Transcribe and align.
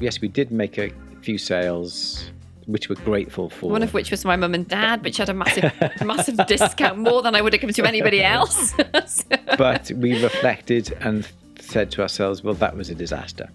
Yes, 0.00 0.20
we 0.20 0.26
did 0.26 0.50
make 0.50 0.76
a 0.76 0.90
few 1.22 1.38
sales, 1.38 2.28
which 2.66 2.88
we're 2.88 2.96
grateful 3.04 3.48
for. 3.48 3.70
One 3.70 3.84
of 3.84 3.94
which 3.94 4.10
was 4.10 4.24
my 4.24 4.34
mum 4.34 4.52
and 4.52 4.66
dad, 4.66 5.04
which 5.04 5.18
had 5.18 5.28
a 5.28 5.34
massive, 5.34 5.72
massive 6.04 6.36
discount, 6.48 6.98
more 6.98 7.22
than 7.22 7.36
I 7.36 7.40
would 7.40 7.52
have 7.52 7.60
given 7.60 7.74
to 7.76 7.86
anybody 7.86 8.20
else. 8.20 8.74
So- 9.06 9.24
but 9.56 9.92
we 9.92 10.20
reflected 10.20 10.92
and 11.00 11.28
said 11.60 11.92
to 11.92 12.02
ourselves, 12.02 12.42
well, 12.42 12.54
that 12.54 12.76
was 12.76 12.90
a 12.90 12.94
disaster. 12.96 13.48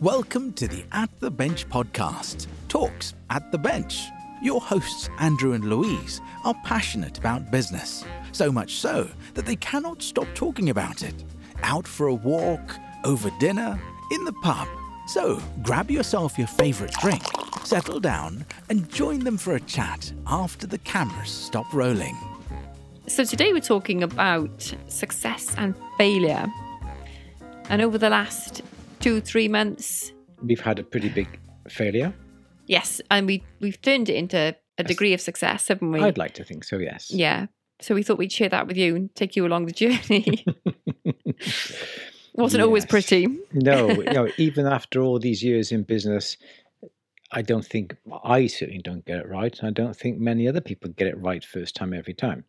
Welcome 0.00 0.54
to 0.54 0.66
the 0.68 0.86
At 0.92 1.10
the 1.20 1.30
Bench 1.30 1.68
podcast, 1.68 2.46
Talks 2.68 3.12
at 3.28 3.52
the 3.52 3.58
Bench. 3.58 4.00
Your 4.42 4.62
hosts, 4.62 5.10
Andrew 5.18 5.52
and 5.52 5.66
Louise, 5.66 6.22
are 6.46 6.54
passionate 6.64 7.18
about 7.18 7.50
business, 7.50 8.06
so 8.32 8.50
much 8.50 8.76
so 8.76 9.06
that 9.34 9.44
they 9.44 9.56
cannot 9.56 10.00
stop 10.00 10.28
talking 10.34 10.70
about 10.70 11.02
it. 11.02 11.14
Out 11.62 11.86
for 11.86 12.06
a 12.06 12.14
walk, 12.14 12.74
over 13.04 13.30
dinner, 13.38 13.78
in 14.12 14.24
the 14.24 14.32
pub. 14.32 14.66
So 15.06 15.40
grab 15.62 15.90
yourself 15.90 16.36
your 16.36 16.48
favourite 16.48 16.92
drink, 16.94 17.22
settle 17.64 18.00
down, 18.00 18.44
and 18.68 18.88
join 18.90 19.20
them 19.20 19.36
for 19.38 19.54
a 19.54 19.60
chat 19.60 20.12
after 20.26 20.66
the 20.66 20.78
cameras 20.78 21.30
stop 21.30 21.72
rolling. 21.72 22.16
So 23.06 23.24
today 23.24 23.52
we're 23.52 23.60
talking 23.60 24.02
about 24.02 24.74
success 24.88 25.54
and 25.56 25.74
failure. 25.96 26.46
And 27.68 27.82
over 27.82 27.98
the 27.98 28.10
last 28.10 28.62
two, 29.00 29.20
three 29.20 29.48
months, 29.48 30.12
We've 30.42 30.60
had 30.60 30.78
a 30.78 30.82
pretty 30.84 31.08
big 31.08 31.28
failure. 31.68 32.12
yes, 32.66 33.00
and 33.10 33.26
we 33.26 33.42
we've 33.60 33.80
turned 33.80 34.08
it 34.08 34.16
into 34.16 34.54
a 34.78 34.84
degree 34.84 35.14
of 35.14 35.20
success, 35.20 35.68
haven't 35.68 35.90
we? 35.92 36.00
I'd 36.00 36.18
like 36.18 36.34
to 36.34 36.44
think 36.44 36.64
so, 36.64 36.78
yes. 36.78 37.10
Yeah. 37.10 37.46
So 37.80 37.94
we 37.94 38.02
thought 38.02 38.18
we'd 38.18 38.32
share 38.32 38.48
that 38.50 38.66
with 38.66 38.76
you 38.76 38.94
and 38.96 39.14
take 39.14 39.36
you 39.36 39.46
along 39.46 39.66
the 39.66 39.72
journey. 39.72 40.44
Wasn't 42.36 42.62
always 42.62 42.84
pretty. 42.86 43.26
no, 43.52 43.86
know, 44.12 44.28
even 44.36 44.66
after 44.66 45.00
all 45.00 45.18
these 45.18 45.42
years 45.42 45.72
in 45.72 45.82
business, 45.82 46.36
I 47.32 47.42
don't 47.42 47.64
think 47.66 47.96
I 48.24 48.46
certainly 48.46 48.82
don't 48.82 49.04
get 49.04 49.18
it 49.18 49.28
right. 49.28 49.58
I 49.62 49.70
don't 49.70 49.96
think 49.96 50.18
many 50.18 50.46
other 50.48 50.60
people 50.60 50.90
get 50.90 51.08
it 51.08 51.18
right 51.20 51.44
first 51.44 51.74
time 51.74 51.92
every 51.92 52.14
time. 52.14 52.44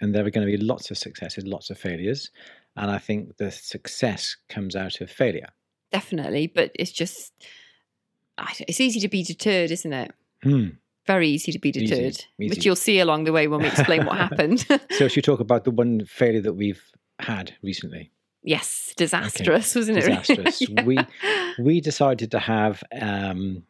And 0.00 0.14
there 0.14 0.24
are 0.24 0.30
going 0.30 0.46
to 0.46 0.56
be 0.58 0.62
lots 0.62 0.90
of 0.90 0.98
successes, 0.98 1.46
lots 1.46 1.70
of 1.70 1.78
failures. 1.78 2.30
And 2.76 2.90
I 2.90 2.98
think 2.98 3.36
the 3.36 3.50
success 3.50 4.36
comes 4.48 4.76
out 4.76 5.00
of 5.00 5.10
failure. 5.10 5.48
Definitely. 5.92 6.46
But 6.48 6.70
it's 6.74 6.92
just 6.92 7.32
it's 8.60 8.80
easy 8.80 9.00
to 9.00 9.08
be 9.08 9.22
deterred, 9.24 9.70
isn't 9.70 9.92
it? 9.92 10.12
Hmm. 10.42 10.68
Very 11.06 11.28
easy 11.28 11.52
to 11.52 11.58
be 11.58 11.70
Easy, 11.70 11.86
deterred, 11.86 12.24
easy. 12.38 12.50
which 12.50 12.66
you'll 12.66 12.76
see 12.76 13.00
along 13.00 13.24
the 13.24 13.32
way 13.32 13.48
when 13.48 13.60
we 13.60 13.66
explain 13.68 14.04
what 14.04 14.16
happened. 14.26 14.60
So, 14.90 15.08
should 15.08 15.16
we 15.16 15.22
talk 15.22 15.40
about 15.40 15.64
the 15.64 15.70
one 15.70 16.04
failure 16.04 16.42
that 16.42 16.52
we've 16.52 16.82
had 17.18 17.54
recently? 17.62 18.10
Yes, 18.42 18.92
disastrous, 18.96 19.74
wasn't 19.74 19.98
it? 19.98 20.04
Disastrous. 20.06 20.60
Yeah. 20.68 20.84
We 20.84 20.98
we 21.58 21.80
decided 21.80 22.30
to 22.32 22.38
have 22.38 22.82
um, 22.92 23.64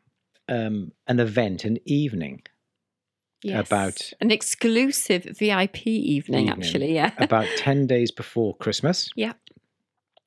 um, 0.49 0.93
an 1.07 1.21
event, 1.21 1.65
an 1.65 1.79
evening 1.85 2.43
Yes. 3.43 3.67
about- 3.69 4.13
an 4.21 4.31
exclusive 4.31 5.25
VIP 5.25 5.87
evening, 5.87 6.49
Evening. 6.49 6.51
actually. 6.51 6.95
Yeah. 6.95 7.13
about 7.19 7.47
10 7.57 7.87
days 7.87 8.11
before 8.11 8.57
Christmas. 8.57 9.11
Yeah. 9.15 9.35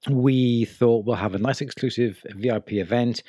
We 0.09 0.65
thought 0.65 1.05
we'll 1.05 1.15
have 1.17 1.35
a 1.35 1.39
nice 1.39 1.61
exclusive 1.61 2.23
VIP 2.35 2.73
event. 2.73 3.21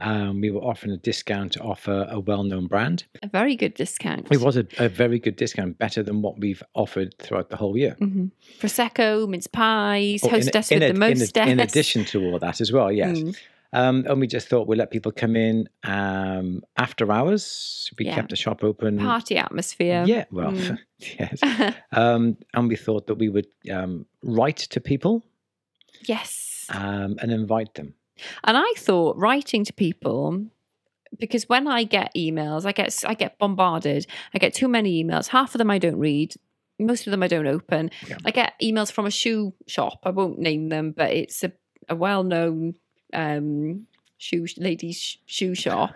Um, 0.00 0.42
we 0.42 0.50
were 0.50 0.60
offering 0.60 0.92
a 0.92 0.98
discount 0.98 1.52
to 1.52 1.60
offer 1.60 2.06
a 2.10 2.20
well 2.20 2.42
known 2.42 2.66
brand. 2.66 3.04
a 3.22 3.28
very 3.28 3.56
good 3.56 3.72
discount. 3.74 4.28
It 4.30 4.40
was 4.40 4.56
a, 4.56 4.66
a 4.78 4.88
very 4.90 5.18
good 5.18 5.36
discount, 5.36 5.78
better 5.78 6.02
than 6.02 6.20
what 6.20 6.38
we've 6.38 6.62
offered 6.74 7.16
throughout 7.18 7.48
the 7.48 7.56
whole 7.56 7.76
year. 7.78 7.96
Mhm. 8.00 8.30
Prosecco, 8.60 9.26
mince 9.26 9.46
pies, 9.46 10.20
Oh, 10.22 10.28
in- 10.28 10.34
hostess 10.34 10.70
in, 10.70 10.76
with 10.80 10.82
ad- 10.82 10.96
the 10.96 11.06
in, 11.06 11.18
most 11.18 11.38
ad- 11.38 11.48
in 11.48 11.60
addition 11.60 12.04
to 12.06 12.22
all 12.24 12.38
that 12.38 12.60
as 12.60 12.70
well, 12.72 12.92
yes. 12.92 13.16
Mm. 13.18 13.36
Um, 13.72 14.04
and 14.08 14.20
we 14.20 14.26
just 14.26 14.48
thought 14.48 14.68
we'd 14.68 14.78
let 14.78 14.90
people 14.90 15.12
come 15.12 15.34
in 15.34 15.68
um, 15.84 16.62
after 16.76 17.10
hours. 17.10 17.90
We 17.98 18.04
Yeah. 18.06 18.14
kept 18.14 18.30
the 18.30 18.36
shop 18.36 18.62
open. 18.62 18.98
party 18.98 19.36
atmosphere. 19.38 20.04
Yeah, 20.06 20.24
well, 20.30 20.52
Mm. 20.52 20.78
yes. 21.18 21.40
Um, 21.92 22.36
and 22.54 22.68
we 22.68 22.76
thought 22.76 23.06
that 23.06 23.16
we 23.16 23.28
would 23.30 23.48
um, 23.72 24.04
write 24.22 24.58
to 24.58 24.80
people 24.80 25.24
yes. 26.06 26.66
um, 26.68 27.16
and 27.20 27.32
invite 27.32 27.74
them. 27.74 27.94
And 28.44 28.56
I 28.56 28.72
thought 28.76 29.16
writing 29.16 29.64
to 29.64 29.72
people 29.72 30.46
because 31.18 31.48
when 31.48 31.66
I 31.68 31.84
get 31.84 32.14
emails, 32.14 32.64
I 32.64 32.72
get 32.72 32.94
I 33.06 33.14
get 33.14 33.38
bombarded. 33.38 34.06
I 34.34 34.38
get 34.38 34.54
too 34.54 34.68
many 34.68 35.02
emails. 35.02 35.28
Half 35.28 35.54
of 35.54 35.58
them 35.58 35.70
I 35.70 35.78
don't 35.78 35.98
read. 35.98 36.34
Most 36.78 37.06
of 37.06 37.10
them 37.10 37.22
I 37.22 37.28
don't 37.28 37.46
open. 37.46 37.90
Yeah. 38.06 38.18
I 38.24 38.30
get 38.30 38.54
emails 38.62 38.92
from 38.92 39.06
a 39.06 39.10
shoe 39.10 39.54
shop. 39.66 40.00
I 40.04 40.10
won't 40.10 40.38
name 40.38 40.68
them, 40.68 40.92
but 40.92 41.10
it's 41.10 41.42
a, 41.42 41.52
a 41.88 41.96
well-known 41.96 42.74
um, 43.14 43.86
shoe 44.18 44.46
ladies 44.58 45.16
shoe 45.24 45.54
shop. 45.54 45.94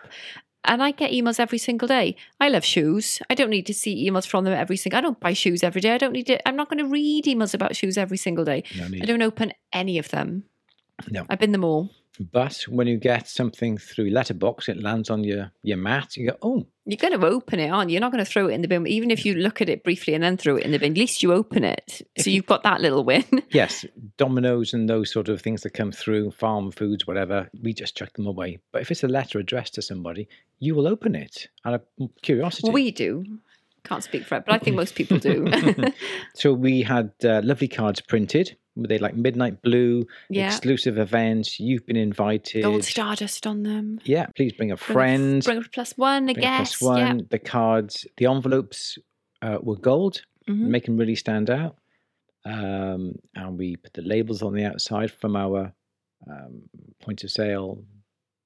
And 0.64 0.82
I 0.82 0.90
get 0.90 1.10
emails 1.10 1.40
every 1.40 1.58
single 1.58 1.88
day. 1.88 2.16
I 2.38 2.48
love 2.48 2.64
shoes. 2.64 3.20
I 3.30 3.34
don't 3.34 3.48
need 3.50 3.66
to 3.66 3.74
see 3.74 4.08
emails 4.08 4.26
from 4.26 4.44
them 4.44 4.52
every 4.52 4.76
single. 4.76 4.98
I 4.98 5.00
don't 5.00 5.18
buy 5.18 5.32
shoes 5.32 5.62
every 5.62 5.80
day. 5.80 5.92
I 5.92 5.98
don't 5.98 6.12
need 6.12 6.26
to. 6.26 6.48
I'm 6.48 6.56
not 6.56 6.68
going 6.68 6.78
to 6.78 6.86
read 6.86 7.24
emails 7.24 7.54
about 7.54 7.76
shoes 7.76 7.96
every 7.96 8.18
single 8.18 8.44
day. 8.44 8.64
No 8.76 8.84
I 8.84 9.06
don't 9.06 9.22
open 9.22 9.52
any 9.72 9.98
of 9.98 10.10
them. 10.10 10.44
No. 11.08 11.24
I've 11.30 11.38
been 11.38 11.52
them 11.52 11.64
all. 11.64 11.90
But 12.20 12.64
when 12.68 12.86
you 12.86 12.98
get 12.98 13.28
something 13.28 13.78
through 13.78 14.10
letterbox, 14.10 14.68
it 14.68 14.76
lands 14.82 15.08
on 15.08 15.24
your, 15.24 15.50
your 15.62 15.78
mat. 15.78 16.18
You 16.18 16.26
go, 16.32 16.36
oh, 16.42 16.66
You're 16.84 16.98
going 16.98 17.18
to 17.18 17.26
open 17.26 17.58
it, 17.60 17.70
aren't 17.70 17.88
you? 17.88 17.94
You're 17.94 18.02
not 18.02 18.12
going 18.12 18.22
to 18.22 18.30
throw 18.30 18.46
it 18.48 18.52
in 18.52 18.60
the 18.60 18.68
bin. 18.68 18.86
Even 18.86 19.10
if 19.10 19.24
you 19.24 19.34
look 19.34 19.62
at 19.62 19.70
it 19.70 19.82
briefly 19.82 20.12
and 20.12 20.22
then 20.22 20.36
throw 20.36 20.56
it 20.56 20.64
in 20.64 20.72
the 20.72 20.78
bin, 20.78 20.92
at 20.92 20.98
least 20.98 21.22
you 21.22 21.32
open 21.32 21.64
it. 21.64 22.02
So 22.18 22.28
you- 22.28 22.36
you've 22.36 22.46
got 22.46 22.62
that 22.64 22.82
little 22.82 23.04
win. 23.04 23.24
yes, 23.52 23.86
Domino's 24.18 24.74
and 24.74 24.86
those 24.86 25.10
sort 25.10 25.30
of 25.30 25.40
things 25.40 25.62
that 25.62 25.70
come 25.70 25.92
through, 25.92 26.32
Farmfoods, 26.32 27.06
whatever, 27.06 27.48
we 27.62 27.72
just 27.72 27.96
chuck 27.96 28.12
them 28.12 28.26
away. 28.26 28.58
But 28.70 28.82
if 28.82 28.90
it's 28.90 29.02
a 29.02 29.08
letter 29.08 29.38
addressed 29.38 29.74
to 29.76 29.82
somebody, 29.82 30.28
you 30.58 30.74
will 30.74 30.86
open 30.86 31.14
it 31.14 31.48
out 31.64 31.72
of 31.72 31.82
curiosity. 32.20 32.70
we 32.70 32.90
do. 32.90 33.24
Can't 33.82 34.04
speak 34.04 34.24
for 34.26 34.36
it, 34.36 34.44
but 34.44 34.54
I 34.54 34.58
think 34.58 34.76
most 34.76 34.94
people 34.94 35.16
do. 35.18 35.46
so 36.34 36.52
we 36.52 36.82
had 36.82 37.12
uh, 37.24 37.40
lovely 37.42 37.66
cards 37.66 38.02
printed. 38.02 38.58
Were 38.76 38.86
they 38.86 38.98
like 38.98 39.16
midnight 39.16 39.62
blue, 39.62 40.06
yeah. 40.28 40.46
exclusive 40.46 40.96
events? 40.96 41.58
You've 41.58 41.84
been 41.86 41.96
invited. 41.96 42.62
Gold 42.62 42.84
stardust 42.84 43.46
on 43.46 43.62
them. 43.64 43.98
Yeah, 44.04 44.26
please 44.36 44.52
bring 44.52 44.70
a 44.70 44.76
Bring 44.76 44.90
a- 44.90 44.92
friend. 44.94 45.44
Bring 45.44 45.58
a 45.58 45.62
plus 45.62 45.98
one, 45.98 46.22
I 46.30 46.32
bring 46.34 46.38
a 46.38 46.40
guess. 46.40 46.76
plus 46.76 46.96
one. 46.96 47.26
The 47.30 47.38
cards, 47.38 48.06
the 48.16 48.26
envelopes 48.26 48.96
uh, 49.42 49.58
were 49.60 49.76
gold. 49.76 50.22
Mhm. 50.48 50.68
make 50.68 50.86
them 50.86 50.96
really 50.96 51.14
stand 51.14 51.50
out. 51.50 51.76
Um, 52.44 53.16
and 53.34 53.58
we 53.58 53.76
put 53.76 53.92
the 53.92 54.02
labels 54.02 54.42
on 54.42 54.54
the 54.54 54.64
outside 54.64 55.10
from 55.12 55.36
our 55.36 55.72
um, 56.28 56.62
point 57.02 57.22
of 57.24 57.30
sale 57.30 57.84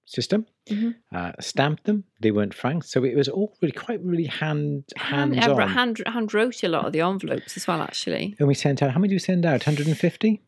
system. 0.07 0.47
Mhm. 0.69 0.95
Uh, 1.13 1.33
stamped 1.41 1.85
them. 1.85 2.05
They 2.21 2.31
weren't 2.31 2.55
franked, 2.55 2.87
so 2.89 3.05
it 3.05 3.15
was 3.17 3.29
all 3.29 3.57
really 3.61 3.73
quite 3.73 4.01
really 4.03 4.25
hand 4.27 4.85
Hand, 4.97 5.37
hand, 5.37 6.03
hand 6.07 6.35
wrote 6.35 6.63
a 6.63 6.69
lot 6.69 6.87
of 6.87 6.93
the 6.93 7.01
envelopes 7.01 7.57
as 7.57 7.67
well, 7.67 7.81
actually. 7.83 8.35
and 8.39 8.49
we 8.49 8.55
sent 8.55 8.83
out 8.83 8.91
how 8.93 8.99
many 8.99 9.09
do 9.11 9.15
we 9.15 9.19
send 9.19 9.45
out? 9.47 9.67
150. 9.67 10.43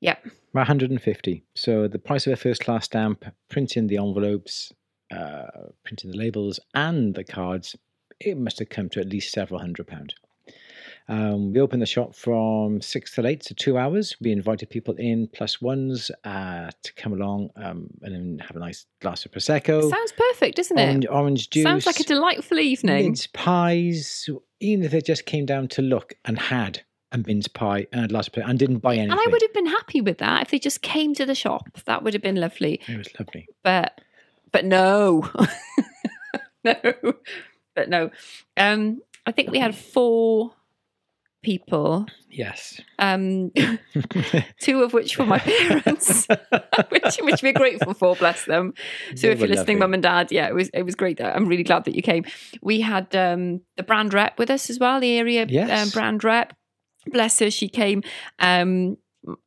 Yep. 0.00 0.24
About 0.52 0.68
150. 0.68 1.44
So 1.54 1.86
the 1.86 1.98
price 1.98 2.26
of 2.26 2.32
a 2.32 2.36
first 2.36 2.62
class 2.64 2.86
stamp, 2.86 3.24
printing 3.48 3.86
the 3.86 3.98
envelopes, 3.98 4.72
uh, 5.12 5.68
printing 5.84 6.10
the 6.10 6.16
labels, 6.16 6.58
and 6.74 7.14
the 7.14 7.24
cards, 7.24 7.76
it 8.20 8.36
must 8.36 8.58
have 8.58 8.68
come 8.70 8.88
to 8.90 9.00
at 9.00 9.08
least 9.08 9.32
several 9.32 9.60
hundred 9.60 9.86
pounds. 9.86 10.14
Um, 11.10 11.52
we 11.52 11.60
opened 11.60 11.82
the 11.82 11.86
shop 11.86 12.14
from 12.14 12.80
six 12.80 13.12
till 13.14 13.26
eight, 13.26 13.42
so 13.44 13.54
two 13.58 13.76
hours. 13.76 14.16
We 14.20 14.30
invited 14.30 14.70
people 14.70 14.94
in 14.96 15.26
plus 15.32 15.60
ones 15.60 16.10
uh, 16.24 16.70
to 16.84 16.92
come 16.94 17.12
along 17.12 17.50
um, 17.56 17.88
and 18.02 18.14
then 18.14 18.38
have 18.46 18.56
a 18.56 18.60
nice 18.60 18.86
glass 19.00 19.24
of 19.26 19.32
prosecco, 19.32 19.90
Sounds 19.90 20.12
perfect, 20.12 20.56
doesn't 20.56 20.78
it? 20.78 20.84
orange, 20.86 21.06
orange 21.10 21.50
juice, 21.50 21.64
Sounds 21.64 21.84
like 21.86 21.98
a 21.98 22.04
delightful 22.04 22.60
evening. 22.60 23.02
mince 23.06 23.26
pies. 23.26 24.28
Even 24.60 24.84
if 24.84 24.92
they 24.92 25.00
just 25.00 25.26
came 25.26 25.46
down 25.46 25.66
to 25.68 25.82
look 25.82 26.14
and 26.26 26.38
had 26.38 26.82
a 27.12 27.18
mince 27.18 27.48
pie 27.48 27.86
and 27.92 28.04
a 28.04 28.08
glass 28.08 28.28
of 28.28 28.36
and 28.36 28.56
didn't 28.58 28.78
buy 28.78 28.94
anything, 28.94 29.10
And 29.10 29.20
I 29.20 29.26
would 29.26 29.42
have 29.42 29.52
been 29.52 29.66
happy 29.66 30.00
with 30.00 30.18
that 30.18 30.42
if 30.42 30.50
they 30.52 30.60
just 30.60 30.80
came 30.80 31.12
to 31.14 31.26
the 31.26 31.34
shop. 31.34 31.64
That 31.86 32.04
would 32.04 32.14
have 32.14 32.22
been 32.22 32.36
lovely. 32.36 32.80
it 32.86 32.96
was 32.96 33.08
lovely. 33.18 33.48
but 33.64 34.00
but 34.52 34.64
no 34.64 35.28
no 36.64 36.74
but 37.74 37.88
no 37.88 38.10
um 38.56 39.00
i 39.26 39.32
think 39.32 39.50
we 39.50 39.58
had 39.58 39.74
four 39.76 40.52
people 41.42 42.06
Yes. 42.30 42.80
um 42.98 43.50
two 44.60 44.82
of 44.82 44.92
which 44.92 45.18
were 45.18 45.26
my 45.26 45.38
parents 45.38 46.26
which 46.90 47.16
which 47.22 47.42
we're 47.42 47.52
grateful 47.52 47.92
for 47.94 48.14
bless 48.16 48.44
them. 48.44 48.74
So 49.16 49.26
They 49.26 49.32
if 49.32 49.38
you're 49.40 49.48
listening 49.48 49.78
mum 49.80 49.94
and 49.94 50.02
dad 50.02 50.30
yeah 50.30 50.46
it 50.48 50.54
was 50.54 50.68
it 50.72 50.82
was 50.82 50.94
great. 50.94 51.18
That 51.18 51.34
i'm 51.34 51.46
really 51.46 51.64
glad 51.64 51.84
that 51.86 51.94
you 51.96 52.02
came. 52.02 52.24
We 52.62 52.80
had 52.80 53.14
um 53.16 53.62
the 53.76 53.82
brand 53.82 54.14
rep 54.14 54.38
with 54.38 54.50
us 54.50 54.70
as 54.70 54.78
well 54.78 55.00
the 55.00 55.18
area 55.18 55.46
um, 55.82 55.88
brand 55.90 56.22
rep. 56.24 56.54
Bless 57.06 57.38
her 57.40 57.50
she 57.50 57.68
came 57.68 58.02
um 58.38 58.96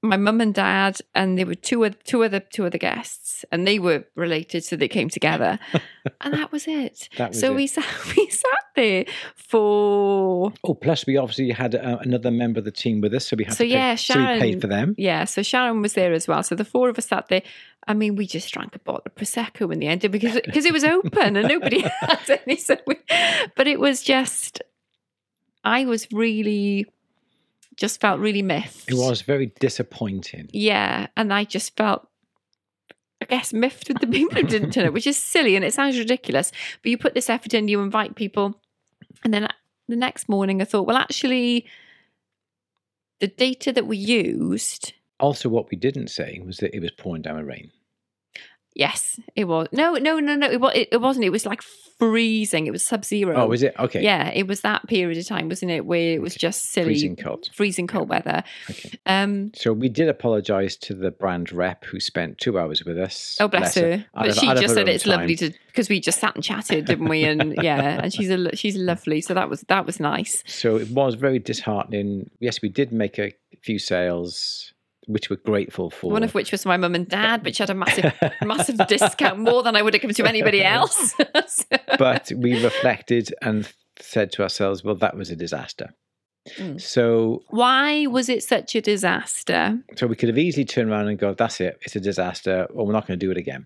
my 0.03 0.17
mum 0.17 0.39
and 0.39 0.53
dad, 0.53 0.99
and 1.15 1.37
there 1.37 1.45
were 1.47 1.55
two 1.55 1.83
of 1.83 2.01
two 2.03 2.23
other 2.23 2.39
two 2.39 2.65
other 2.65 2.77
guests, 2.77 3.43
and 3.51 3.65
they 3.67 3.79
were 3.79 4.03
related, 4.15 4.63
so 4.63 4.75
they 4.75 4.87
came 4.87 5.09
together, 5.09 5.57
and 6.21 6.33
that 6.33 6.51
was 6.51 6.67
it. 6.67 7.09
That 7.17 7.29
was 7.31 7.39
so 7.39 7.51
it. 7.51 7.55
we 7.55 7.67
sat 7.67 7.85
we 8.17 8.29
sat 8.29 8.65
there 8.75 9.05
for 9.35 10.51
Oh, 10.63 10.73
plus 10.73 11.05
we 11.05 11.17
obviously 11.17 11.51
had 11.51 11.75
uh, 11.75 11.97
another 12.01 12.31
member 12.31 12.59
of 12.59 12.65
the 12.65 12.71
team 12.71 13.01
with 13.01 13.13
us, 13.13 13.27
so 13.27 13.35
we 13.35 13.43
had 13.45 13.53
So, 13.53 13.63
to 13.63 13.69
pay, 13.69 13.73
yeah, 13.75 13.95
so 13.95 14.19
we 14.19 14.39
paid 14.39 14.61
for 14.61 14.67
them. 14.67 14.95
yeah. 14.97 15.25
So 15.25 15.41
Sharon 15.43 15.81
was 15.81 15.93
there 15.93 16.13
as 16.13 16.27
well. 16.27 16.43
So 16.43 16.55
the 16.55 16.65
four 16.65 16.89
of 16.89 16.97
us 16.97 17.07
sat 17.07 17.27
there. 17.29 17.41
I 17.87 17.93
mean, 17.93 18.15
we 18.15 18.27
just 18.27 18.51
drank 18.53 18.75
a 18.75 18.79
bottle 18.79 19.01
of 19.05 19.15
prosecco 19.15 19.71
in 19.73 19.79
the 19.79 19.87
end 19.87 20.01
because 20.11 20.39
because 20.45 20.65
it 20.65 20.73
was 20.73 20.83
open 20.83 21.35
and 21.35 21.47
nobody 21.47 21.81
had 22.01 22.41
any. 22.47 22.55
So 22.57 22.77
we, 22.87 22.95
but 23.55 23.67
it 23.67 23.79
was 23.79 24.01
just, 24.03 24.61
I 25.63 25.85
was 25.85 26.07
really, 26.11 26.85
just 27.75 27.99
felt 28.01 28.19
really 28.19 28.41
miffed. 28.41 28.89
It 28.89 28.95
was 28.95 29.21
very 29.21 29.47
disappointing. 29.59 30.49
Yeah, 30.51 31.07
and 31.17 31.33
I 31.33 31.43
just 31.43 31.75
felt, 31.75 32.07
I 33.21 33.25
guess, 33.25 33.53
miffed 33.53 33.87
with 33.87 33.99
the 33.99 34.07
people 34.07 34.41
who 34.41 34.47
didn't 34.47 34.71
turn 34.71 34.87
up, 34.87 34.93
which 34.93 35.07
is 35.07 35.17
silly 35.17 35.55
and 35.55 35.65
it 35.65 35.73
sounds 35.73 35.97
ridiculous. 35.97 36.51
But 36.81 36.89
you 36.89 36.97
put 36.97 37.13
this 37.13 37.29
effort 37.29 37.53
in, 37.53 37.67
you 37.67 37.81
invite 37.81 38.15
people, 38.15 38.59
and 39.23 39.33
then 39.33 39.47
the 39.87 39.95
next 39.95 40.29
morning 40.29 40.61
I 40.61 40.65
thought, 40.65 40.87
well, 40.87 40.97
actually, 40.97 41.65
the 43.19 43.27
data 43.27 43.71
that 43.71 43.87
we 43.87 43.97
used, 43.97 44.93
Also, 45.19 45.47
what 45.49 45.69
we 45.71 45.77
didn't 45.77 46.09
say 46.09 46.41
was 46.45 46.57
that 46.57 46.75
it 46.75 46.81
was 46.81 46.91
pouring 46.91 47.21
down 47.21 47.37
with 47.37 47.45
rain. 47.45 47.71
Yes, 48.75 49.19
it 49.35 49.45
was. 49.45 49.67
No, 49.71 49.93
no, 49.95 50.19
no, 50.19 50.35
no, 50.35 50.49
it, 50.49 50.59
wa- 50.61 50.69
it, 50.69 50.89
it 50.91 51.01
wasn't. 51.01 51.25
It 51.25 51.29
was 51.31 51.45
like 51.45 51.61
freezing. 51.99 52.67
It 52.67 52.71
was 52.71 52.85
sub-zero. 52.85 53.35
Oh, 53.35 53.47
was 53.47 53.63
it? 53.63 53.75
Okay. 53.79 54.01
Yeah, 54.01 54.29
it 54.29 54.47
was 54.47 54.61
that 54.61 54.87
period 54.87 55.17
of 55.17 55.25
time, 55.27 55.47
wasn't 55.49 55.71
it, 55.71 55.85
where 55.85 56.13
it 56.13 56.21
was 56.21 56.35
just 56.35 56.71
silly, 56.71 56.87
Freezing 56.87 57.15
cold. 57.15 57.49
freezing 57.53 57.87
cold 57.87 58.09
weather. 58.09 58.43
Okay. 58.69 58.91
Um, 59.05 59.51
So 59.55 59.71
we 59.73 59.89
did 59.89 60.09
apologise 60.09 60.75
to 60.77 60.93
the 60.95 61.11
brand 61.11 61.51
rep 61.51 61.85
who 61.85 61.99
spent 61.99 62.39
two 62.39 62.59
hours 62.59 62.83
with 62.83 62.97
us. 62.97 63.37
Oh, 63.39 63.47
bless, 63.47 63.75
her. 63.75 63.93
Out 64.15 64.25
But 64.25 64.29
of- 64.29 64.35
she 64.35 64.47
just 64.55 64.73
said 64.73 64.89
it's 64.89 65.05
lovely 65.05 65.35
to 65.37 65.51
because 65.67 65.89
we 65.89 65.99
just 65.99 66.19
sat 66.19 66.35
and 66.35 66.43
chatted, 66.43 66.85
didn't 66.85 67.07
we? 67.09 67.23
And 67.23 67.55
yeah, 67.63 68.01
and 68.03 68.13
she's 68.13 68.29
a 68.29 68.55
she's 68.55 68.75
lovely. 68.75 69.21
So 69.21 69.33
that 69.33 69.49
was 69.49 69.61
that 69.69 69.85
was 69.85 69.99
nice. 69.99 70.43
So 70.45 70.77
it 70.77 70.89
was 70.89 71.15
very 71.15 71.39
disheartening. 71.39 72.29
Yes, 72.39 72.61
we 72.61 72.69
did 72.69 72.91
make 72.91 73.17
a 73.19 73.33
few 73.61 73.79
sales, 73.79 74.72
which 75.07 75.29
we're 75.29 75.35
grateful 75.37 75.89
for. 75.89 76.11
One 76.11 76.23
of 76.23 76.33
which 76.33 76.51
was 76.51 76.65
my 76.65 76.77
mum 76.77 76.95
and 76.95 77.07
dad, 77.07 77.43
which 77.43 77.57
had 77.57 77.69
a 77.69 77.73
massive 77.73 78.13
massive 78.43 78.77
discount, 78.87 79.39
more 79.39 79.63
than 79.63 79.75
I 79.75 79.81
would 79.81 79.93
have 79.93 80.01
given 80.01 80.15
to 80.15 80.25
anybody 80.27 80.63
else. 80.77 81.13
So- 81.47 81.77
but 81.97 82.31
we 82.35 82.63
reflected 82.63 83.33
and 83.41 83.71
said 83.99 84.31
to 84.33 84.43
ourselves, 84.43 84.83
well, 84.83 84.95
that 84.95 85.15
was 85.15 85.29
a 85.29 85.35
disaster. 85.35 85.93
Mm. 86.57 86.81
So, 86.81 87.43
Why 87.49 88.05
was 88.07 88.27
it 88.27 88.43
such 88.43 88.75
a 88.75 88.81
disaster? 88.81 89.79
so 89.95 90.07
we 90.07 90.15
could 90.15 90.27
have 90.29 90.37
easily 90.37 90.65
turned 90.65 90.89
around 90.89 91.07
and 91.07 91.17
go, 91.17 91.33
that's 91.33 91.61
it, 91.61 91.79
it's 91.83 91.95
a 91.95 92.01
disaster, 92.01 92.67
or 92.73 92.85
we're 92.85 92.91
not 92.93 93.07
going 93.07 93.17
to 93.17 93.25
do 93.25 93.31
it 93.31 93.37
again. 93.37 93.65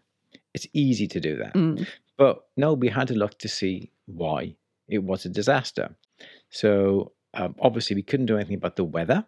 It's 0.53 0.67
easy 0.73 1.07
to 1.07 1.19
do 1.19 1.37
that. 1.37 1.53
Mm. 1.55 1.87
But 2.17 2.43
no, 2.55 2.73
we 2.73 2.89
had 2.89 3.07
to 3.07 3.15
look 3.15 3.37
to 3.39 3.47
see 3.47 3.91
why 4.05 4.55
it 4.87 5.03
was 5.03 5.25
a 5.25 5.29
disaster. 5.29 5.95
So 6.49 7.13
um, 7.33 7.55
obviously, 7.59 7.95
we 7.95 8.03
couldn't 8.03 8.25
do 8.27 8.35
anything 8.35 8.55
about 8.57 8.75
the 8.75 8.83
weather. 8.83 9.25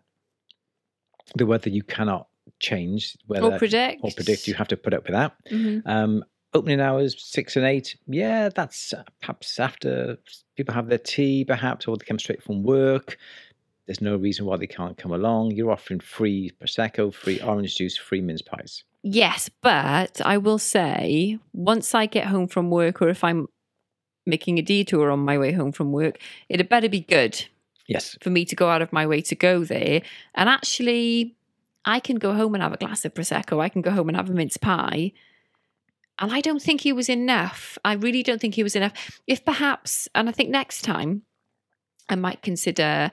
The 1.35 1.45
weather 1.45 1.69
you 1.69 1.83
cannot 1.83 2.27
change. 2.59 3.15
Whether, 3.27 3.53
Or 3.53 3.57
predict. 3.57 4.01
Or 4.03 4.11
predict. 4.11 4.47
You 4.47 4.53
have 4.55 4.67
to 4.69 4.77
put 4.77 4.93
up 4.93 5.03
with 5.03 5.13
that. 5.13 5.33
Mhm. 5.49 5.81
Um, 5.85 6.25
opening 6.53 6.81
hours 6.81 7.15
six 7.23 7.55
and 7.55 7.65
eight. 7.65 7.95
Yeah, 8.07 8.49
that's 8.49 8.93
uh, 8.93 9.03
perhaps 9.21 9.59
after 9.59 10.17
people 10.57 10.73
have 10.73 10.87
their 10.89 10.97
tea, 10.97 11.45
perhaps, 11.45 11.87
or 11.87 11.95
they 11.97 12.05
come 12.05 12.19
straight 12.19 12.41
from 12.43 12.63
work. 12.63 13.17
There's 13.85 14.01
no 14.01 14.15
reason 14.17 14.45
why 14.45 14.57
they 14.57 14.67
can't 14.67 14.97
come 14.97 15.11
along. 15.11 15.51
You're 15.51 15.71
offering 15.71 15.99
free 15.99 16.51
prosecco, 16.61 17.11
free 17.13 17.39
orange 17.41 17.75
juice, 17.75 17.97
free 17.97 18.21
mince 18.21 18.41
pies. 18.41 18.83
Yes, 19.01 19.49
but 19.61 20.21
I 20.23 20.37
will 20.37 20.59
say 20.59 21.39
once 21.53 21.95
I 21.95 22.05
get 22.05 22.27
home 22.27 22.47
from 22.47 22.69
work, 22.69 23.01
or 23.01 23.09
if 23.09 23.23
I'm 23.23 23.47
making 24.25 24.59
a 24.59 24.61
detour 24.61 25.09
on 25.09 25.19
my 25.19 25.37
way 25.37 25.53
home 25.53 25.71
from 25.71 25.91
work, 25.91 26.19
it 26.49 26.59
had 26.59 26.69
better 26.69 26.89
be 26.89 26.99
good. 26.99 27.45
Yes, 27.89 28.15
for 28.21 28.29
me 28.29 28.45
to 28.45 28.55
go 28.55 28.69
out 28.69 28.83
of 28.83 28.93
my 28.93 29.07
way 29.07 29.19
to 29.21 29.35
go 29.35 29.63
there. 29.63 30.03
And 30.35 30.47
actually, 30.47 31.35
I 31.85 31.99
can 31.99 32.17
go 32.17 32.35
home 32.35 32.53
and 32.53 32.61
have 32.61 32.71
a 32.71 32.77
glass 32.77 33.03
of 33.03 33.15
Prosecco. 33.15 33.59
I 33.59 33.67
can 33.67 33.81
go 33.81 33.89
home 33.89 34.09
and 34.09 34.15
have 34.15 34.29
a 34.29 34.33
mince 34.33 34.57
pie. 34.57 35.11
And 36.19 36.31
I 36.31 36.39
don't 36.39 36.61
think 36.61 36.81
he 36.81 36.93
was 36.93 37.09
enough. 37.09 37.79
I 37.83 37.93
really 37.93 38.21
don't 38.21 38.39
think 38.39 38.53
he 38.53 38.61
was 38.61 38.75
enough. 38.75 38.93
If 39.25 39.43
perhaps, 39.43 40.07
and 40.13 40.29
I 40.29 40.31
think 40.31 40.51
next 40.51 40.83
time, 40.83 41.23
I 42.09 42.15
might 42.15 42.43
consider 42.43 43.09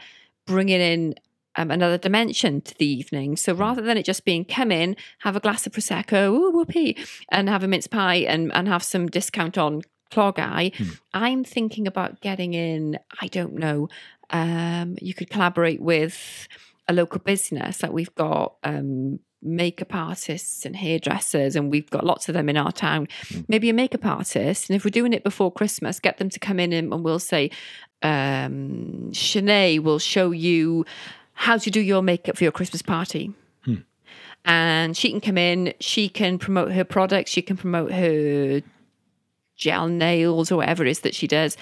bringing 0.46 0.80
in 0.82 1.14
um, 1.56 1.70
another 1.70 1.96
dimension 1.96 2.60
to 2.60 2.76
the 2.76 2.86
evening. 2.86 3.36
So 3.38 3.54
rather 3.54 3.80
than 3.80 3.96
it 3.96 4.04
just 4.04 4.26
being 4.26 4.44
come 4.44 4.70
in, 4.70 4.94
have 5.20 5.36
a 5.36 5.40
glass 5.40 5.66
of 5.66 5.72
Prosecco, 5.72 6.28
ooh, 6.28 6.50
whoopee, 6.50 6.98
and 7.30 7.48
have 7.48 7.62
a 7.62 7.68
mince 7.68 7.86
pie 7.86 8.16
and, 8.16 8.52
and 8.52 8.68
have 8.68 8.82
some 8.82 9.06
discount 9.06 9.56
on 9.56 9.80
Clogau, 10.10 10.74
Hmm. 10.76 10.90
I'm 11.14 11.44
thinking 11.44 11.86
about 11.86 12.20
getting 12.20 12.54
in, 12.54 12.98
I 13.20 13.28
don't 13.28 13.54
know, 13.54 13.88
um, 14.30 14.96
you 15.00 15.14
could 15.14 15.30
collaborate 15.30 15.80
with 15.80 16.48
a 16.88 16.92
local 16.92 17.20
business. 17.20 17.82
Like 17.82 17.92
we've 17.92 18.14
got 18.14 18.54
um, 18.64 19.18
makeup 19.42 19.94
artists 19.94 20.64
and 20.64 20.76
hairdressers, 20.76 21.56
and 21.56 21.70
we've 21.70 21.90
got 21.90 22.04
lots 22.04 22.28
of 22.28 22.34
them 22.34 22.48
in 22.48 22.56
our 22.56 22.72
town. 22.72 23.08
Maybe 23.48 23.70
a 23.70 23.72
makeup 23.72 24.04
artist, 24.06 24.68
and 24.68 24.76
if 24.76 24.84
we're 24.84 24.90
doing 24.90 25.12
it 25.12 25.24
before 25.24 25.52
Christmas, 25.52 26.00
get 26.00 26.18
them 26.18 26.30
to 26.30 26.38
come 26.38 26.58
in 26.60 26.72
and, 26.72 26.92
and 26.92 27.04
we'll 27.04 27.18
say, 27.18 27.50
um, 28.02 29.10
Shanae 29.12 29.80
will 29.82 29.98
show 29.98 30.30
you 30.30 30.84
how 31.32 31.58
to 31.58 31.70
do 31.70 31.80
your 31.80 32.02
makeup 32.02 32.36
for 32.36 32.44
your 32.44 32.52
Christmas 32.52 32.82
party. 32.82 33.32
And 34.48 34.96
she 34.96 35.10
can 35.10 35.20
come 35.20 35.38
in, 35.38 35.74
she 35.80 36.08
can 36.08 36.38
promote 36.38 36.70
her 36.70 36.84
products, 36.84 37.32
she 37.32 37.42
can 37.42 37.56
promote 37.56 37.90
her 37.90 38.62
gel 39.56 39.88
nails 39.88 40.52
or 40.52 40.56
whatever 40.56 40.84
it 40.84 40.90
is 40.90 41.00
that 41.00 41.14
she 41.14 41.26
does. 41.26 41.56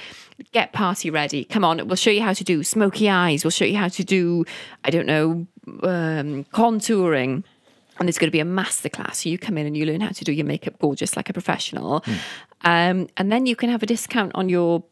Get 0.52 0.72
party 0.72 1.10
ready. 1.10 1.44
Come 1.44 1.64
on, 1.64 1.86
we'll 1.86 1.96
show 1.96 2.10
you 2.10 2.22
how 2.22 2.32
to 2.32 2.44
do 2.44 2.62
smoky 2.62 3.08
eyes. 3.08 3.44
We'll 3.44 3.50
show 3.50 3.64
you 3.64 3.76
how 3.76 3.88
to 3.88 4.04
do, 4.04 4.44
I 4.84 4.90
don't 4.90 5.06
know, 5.06 5.46
um, 5.82 6.44
contouring. 6.52 7.44
And 7.98 8.08
there's 8.08 8.18
going 8.18 8.28
to 8.28 8.32
be 8.32 8.40
a 8.40 8.44
masterclass. 8.44 9.14
So 9.22 9.28
you 9.28 9.38
come 9.38 9.56
in 9.56 9.66
and 9.66 9.76
you 9.76 9.86
learn 9.86 10.00
how 10.00 10.08
to 10.08 10.24
do 10.24 10.32
your 10.32 10.44
makeup 10.44 10.78
gorgeous 10.80 11.16
like 11.16 11.30
a 11.30 11.32
professional. 11.32 12.04
Um, 12.62 13.08
and 13.16 13.30
then 13.30 13.46
you 13.46 13.54
can 13.54 13.70
have 13.70 13.84
a 13.84 13.86
discount 13.86 14.32
on 14.34 14.48
your 14.48 14.82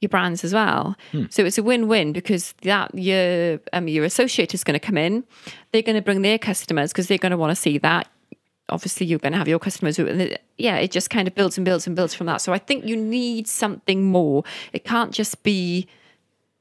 your 0.00 0.10
brands 0.10 0.44
as 0.44 0.52
well. 0.52 0.96
So 1.30 1.46
it's 1.46 1.56
a 1.56 1.62
win-win 1.62 2.12
because 2.12 2.52
that 2.62 2.94
your 2.94 3.60
um, 3.72 3.88
your 3.88 4.04
associate 4.04 4.52
is 4.52 4.62
going 4.62 4.78
to 4.78 4.86
come 4.86 4.98
in. 4.98 5.24
They're 5.72 5.80
going 5.80 5.96
to 5.96 6.02
bring 6.02 6.20
their 6.20 6.38
customers 6.38 6.92
because 6.92 7.06
they're 7.08 7.16
going 7.16 7.30
to 7.30 7.38
want 7.38 7.52
to 7.52 7.56
see 7.56 7.78
that 7.78 8.08
obviously 8.70 9.06
you're 9.06 9.18
going 9.18 9.32
to 9.32 9.38
have 9.38 9.48
your 9.48 9.58
customers 9.58 9.96
who, 9.96 10.06
and 10.06 10.20
it- 10.22 10.42
yeah 10.58 10.76
it 10.76 10.90
just 10.90 11.10
kind 11.10 11.28
of 11.28 11.34
builds 11.34 11.58
and 11.58 11.64
builds 11.64 11.86
and 11.86 11.94
builds 11.96 12.14
from 12.14 12.26
that 12.26 12.40
so 12.40 12.52
i 12.52 12.58
think 12.58 12.84
you 12.86 12.96
need 12.96 13.46
something 13.46 14.04
more 14.04 14.42
it 14.72 14.84
can't 14.84 15.12
just 15.12 15.42
be 15.42 15.86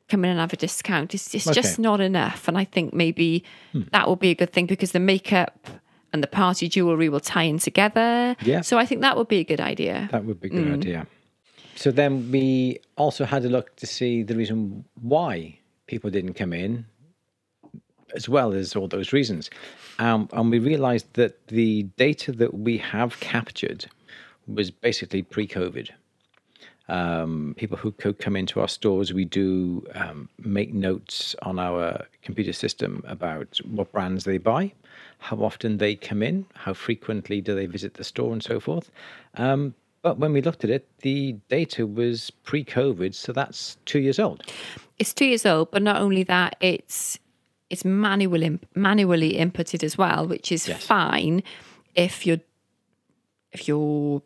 come 0.09 0.25
in 0.25 0.31
and 0.31 0.39
have 0.39 0.51
a 0.53 0.57
discount 0.57 1.13
it's, 1.15 1.33
it's 1.33 1.45
just 1.51 1.79
not 1.79 2.01
enough 2.01 2.47
and 2.47 2.57
i 2.57 2.65
think 2.65 2.93
maybe 2.93 3.43
that 3.91 4.07
will 4.07 4.17
be 4.17 4.29
a 4.31 4.35
good 4.35 4.51
thing 4.51 4.65
because 4.65 4.91
the 4.91 4.99
makeup 4.99 5.67
and 6.11 6.21
the 6.21 6.27
party 6.27 6.67
jewelry 6.67 7.07
will 7.09 7.19
tie 7.21 7.43
in 7.43 7.57
together 7.57 8.35
Yeah. 8.41 8.61
so 8.61 8.77
i 8.77 8.85
think 8.85 9.01
that 9.01 9.15
would 9.17 9.27
be 9.29 9.39
a 9.39 9.43
good 9.45 9.61
idea 9.61 10.09
that 10.11 10.25
would 10.25 10.39
be 10.41 10.47
a 10.47 10.51
good 10.51 10.67
Mm. 10.67 10.73
idea. 10.73 11.07
So 11.75 11.89
then 11.89 12.29
we 12.31 12.77
also 12.97 13.25
had 13.25 13.43
a 13.45 13.49
look 13.49 13.75
to 13.77 13.87
see 13.87 14.21
the 14.21 14.35
reason 14.35 14.85
why 15.01 15.57
people 15.87 16.11
didn't 16.11 16.35
come 16.35 16.53
in, 16.53 16.85
as 18.15 18.29
well 18.29 18.53
as 18.53 18.75
all 18.75 18.87
those 18.87 19.11
reasons. 19.11 19.49
Um, 19.99 20.29
and 20.33 20.49
we 20.49 20.59
realized 20.59 21.13
that 21.13 21.47
the 21.47 21.83
data 21.97 22.31
that 22.33 22.53
we 22.53 22.77
have 22.79 23.19
captured 23.19 23.85
was 24.47 24.71
basically 24.71 25.21
pre 25.21 25.47
COVID. 25.47 25.89
Um, 26.89 27.55
people 27.57 27.77
who 27.77 27.91
come 27.91 28.35
into 28.35 28.59
our 28.59 28.67
stores, 28.67 29.13
we 29.13 29.23
do 29.23 29.85
um, 29.95 30.27
make 30.37 30.73
notes 30.73 31.33
on 31.41 31.57
our 31.57 32.05
computer 32.21 32.51
system 32.51 33.03
about 33.07 33.57
what 33.69 33.91
brands 33.93 34.25
they 34.25 34.37
buy, 34.37 34.73
how 35.19 35.37
often 35.37 35.77
they 35.77 35.95
come 35.95 36.21
in, 36.21 36.45
how 36.55 36.73
frequently 36.73 37.39
do 37.39 37.55
they 37.55 37.67
visit 37.67 37.93
the 37.93 38.03
store, 38.03 38.33
and 38.33 38.43
so 38.43 38.59
forth. 38.59 38.91
Um, 39.35 39.73
but 40.01 40.17
when 40.17 40.33
we 40.33 40.41
looked 40.41 40.65
at 40.65 40.69
it, 40.69 40.85
the 40.99 41.37
data 41.47 41.87
was 41.87 42.29
pre 42.43 42.65
COVID, 42.65 43.15
so 43.15 43.31
that's 43.31 43.77
two 43.85 43.99
years 43.99 44.19
old. 44.19 44.43
it's 44.99 45.13
two 45.13 45.25
years 45.25 45.45
old, 45.45 45.71
but 45.71 45.81
not 45.81 46.01
only 46.01 46.23
that, 46.23 46.57
it's 46.59 47.17
it's 47.73 47.83
manual 47.83 48.43
imp- 48.43 48.67
manually 48.75 49.33
inputted 49.33 49.83
as 49.83 49.97
well, 49.97 50.27
which 50.27 50.51
is 50.51 50.67
Yes. 50.67 50.85
fine 50.85 51.43
if 51.95 52.25
you're 52.25 52.39
if 53.51 53.67
you're 53.67 54.21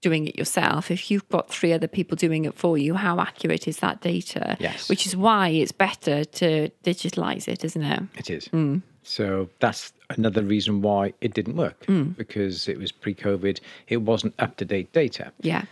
doing 0.00 0.26
it 0.26 0.36
yourself. 0.36 0.90
If 0.90 1.10
you've 1.10 1.28
got 1.28 1.50
three 1.50 1.72
other 1.72 1.88
people 1.88 2.16
doing 2.16 2.44
it 2.44 2.54
for 2.54 2.78
you, 2.78 2.94
how 2.94 3.20
accurate 3.20 3.66
is 3.68 3.78
that 3.78 4.00
data? 4.00 4.56
Yes. 4.60 4.88
Which 4.88 5.06
is 5.06 5.16
why 5.16 5.48
it's 5.48 5.72
better 5.72 6.24
to 6.24 6.70
digitalize 6.84 7.48
it, 7.48 7.64
isn't 7.64 7.82
it? 7.82 8.02
It 8.16 8.30
is. 8.30 8.48
Mm. 8.48 8.82
So 9.02 9.48
that's 9.60 9.92
another 10.10 10.42
reason 10.42 10.82
why 10.82 11.12
it 11.20 11.34
didn't 11.34 11.56
work 11.56 11.86
mm. 11.86 12.16
because 12.16 12.68
it 12.68 12.78
was 12.78 12.92
pre 12.92 13.14
COVID, 13.14 13.60
it 13.88 13.98
wasn't 13.98 14.34
up 14.38 14.56
to 14.56 14.64
date 14.64 14.92
data. 14.92 15.32
Yeah. 15.40 15.64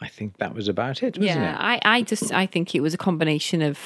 I 0.00 0.08
think 0.08 0.36
that 0.38 0.54
was 0.54 0.68
about 0.68 1.02
it, 1.02 1.18
wasn't 1.18 1.40
yeah, 1.40 1.54
it? 1.54 1.80
I, 1.84 1.96
I 1.96 2.02
just 2.02 2.32
I 2.32 2.46
think 2.46 2.74
it 2.74 2.80
was 2.80 2.94
a 2.94 2.98
combination 2.98 3.62
of 3.62 3.78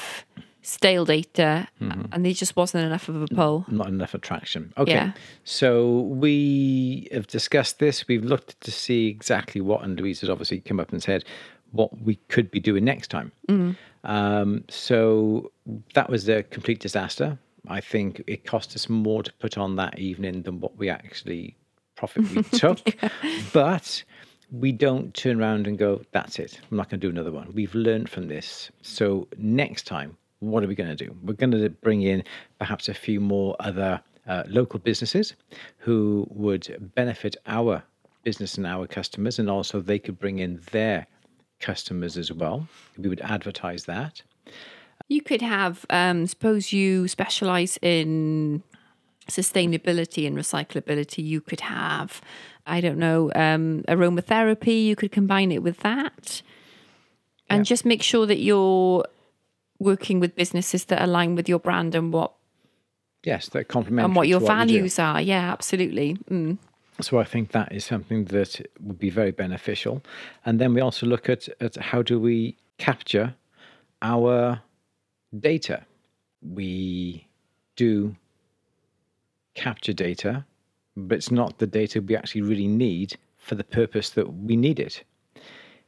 stale 0.62 1.04
data, 1.04 1.68
Mm-hmm. 1.80 2.02
and 2.12 2.24
there 2.24 2.32
just 2.32 2.54
wasn't 2.56 2.84
enough 2.84 3.08
of 3.08 3.20
a 3.22 3.26
pull. 3.26 3.64
not 3.68 3.88
enough 3.88 4.14
attraction. 4.14 4.72
Okay. 4.78 4.92
Yeah. 4.92 5.12
So 5.44 6.00
we 6.00 7.08
have 7.12 7.26
discussed 7.26 7.78
this. 7.80 8.06
We've 8.08 8.24
looked 8.24 8.60
to 8.60 8.70
see 8.70 9.08
exactly 9.08 9.60
what, 9.60 9.82
and 9.82 9.98
Louise 9.98 10.20
has 10.20 10.30
obviously 10.30 10.60
come 10.60 10.78
up 10.80 10.92
and 10.92 11.02
said 11.02 11.24
what 11.72 12.00
we 12.02 12.16
could 12.28 12.50
be 12.50 12.60
doing 12.60 12.84
next 12.84 13.08
time. 13.08 13.32
Um, 14.04 14.64
so 14.68 15.50
that 15.94 16.08
was 16.10 16.28
a 16.28 16.42
complete 16.42 16.80
disaster. 16.80 17.38
I 17.68 17.80
think 17.80 18.22
it 18.26 18.44
cost 18.44 18.74
us 18.74 18.88
more 18.88 19.22
to 19.22 19.32
put 19.34 19.56
on 19.56 19.76
that 19.76 19.98
evening 19.98 20.42
than 20.42 20.60
what 20.60 20.76
we 20.76 20.88
actually 20.90 21.56
profit 21.96 22.28
we 22.30 22.42
took. 22.58 22.80
But 23.52 24.02
we 24.50 24.72
don't 24.72 25.14
turn 25.14 25.40
around 25.40 25.66
and 25.66 25.78
go, 25.78 26.02
that's 26.12 26.38
it. 26.38 26.60
I'm 26.70 26.76
not 26.76 26.90
going 26.90 27.00
to 27.00 27.06
do 27.06 27.10
another 27.10 27.30
one. 27.32 27.52
We've 27.54 27.74
learned 27.74 28.08
from 28.10 28.28
this. 28.28 28.70
So 28.82 29.28
next 29.38 29.86
time, 29.86 30.16
what 30.50 30.62
are 30.64 30.66
we 30.66 30.74
going 30.74 30.94
to 30.94 31.04
do? 31.06 31.16
We're 31.22 31.34
going 31.34 31.52
to 31.52 31.68
bring 31.70 32.02
in 32.02 32.24
perhaps 32.58 32.88
a 32.88 32.94
few 32.94 33.20
more 33.20 33.54
other 33.60 34.00
uh, 34.26 34.42
local 34.48 34.78
businesses 34.80 35.34
who 35.78 36.26
would 36.30 36.90
benefit 36.94 37.36
our 37.46 37.82
business 38.24 38.56
and 38.56 38.66
our 38.66 38.86
customers, 38.86 39.38
and 39.38 39.48
also 39.50 39.80
they 39.80 39.98
could 39.98 40.18
bring 40.18 40.38
in 40.38 40.60
their 40.72 41.06
customers 41.60 42.16
as 42.16 42.32
well. 42.32 42.66
We 42.98 43.08
would 43.08 43.20
advertise 43.20 43.84
that. 43.86 44.22
You 45.08 45.22
could 45.22 45.42
have, 45.42 45.84
um, 45.90 46.26
suppose 46.26 46.72
you 46.72 47.08
specialize 47.08 47.78
in 47.82 48.62
sustainability 49.28 50.26
and 50.26 50.36
recyclability. 50.36 51.24
You 51.24 51.40
could 51.40 51.60
have, 51.60 52.20
I 52.66 52.80
don't 52.80 52.98
know, 52.98 53.30
um, 53.34 53.82
aromatherapy. 53.88 54.84
You 54.84 54.96
could 54.96 55.12
combine 55.12 55.52
it 55.52 55.62
with 55.62 55.78
that, 55.78 56.42
and 57.48 57.60
Yeah. 57.60 57.64
just 57.64 57.84
make 57.84 58.02
sure 58.02 58.26
that 58.26 58.38
you're 58.38 59.04
working 59.82 60.20
with 60.20 60.34
businesses 60.34 60.86
that 60.86 61.02
align 61.02 61.34
with 61.34 61.48
your 61.48 61.58
brand 61.58 61.94
and 61.94 62.12
what 62.12 62.32
Yes, 63.24 63.48
they're 63.48 63.64
and 63.72 64.16
what 64.16 64.26
your 64.26 64.40
values 64.40 64.98
are. 64.98 65.20
Yeah, 65.20 65.52
absolutely. 65.52 66.16
Mm. 66.28 66.58
So 67.00 67.18
I 67.18 67.24
think 67.24 67.52
that 67.52 67.72
is 67.72 67.84
something 67.84 68.24
that 68.26 68.68
would 68.80 68.98
be 68.98 69.10
very 69.10 69.30
beneficial. 69.30 70.02
And 70.44 70.60
then 70.60 70.74
we 70.74 70.80
also 70.80 71.06
look 71.06 71.28
at, 71.28 71.48
at 71.60 71.76
how 71.76 72.02
do 72.02 72.18
we 72.18 72.56
capture 72.78 73.36
our 74.02 74.60
data. 75.38 75.84
We 76.42 77.28
do 77.76 78.16
capture 79.54 79.92
data, 79.92 80.44
but 80.96 81.18
it's 81.18 81.30
not 81.30 81.58
the 81.58 81.66
data 81.68 82.00
we 82.00 82.16
actually 82.16 82.42
really 82.42 82.66
need 82.66 83.16
for 83.38 83.54
the 83.54 83.64
purpose 83.64 84.10
that 84.10 84.34
we 84.34 84.56
need 84.56 84.80
it. 84.80 85.04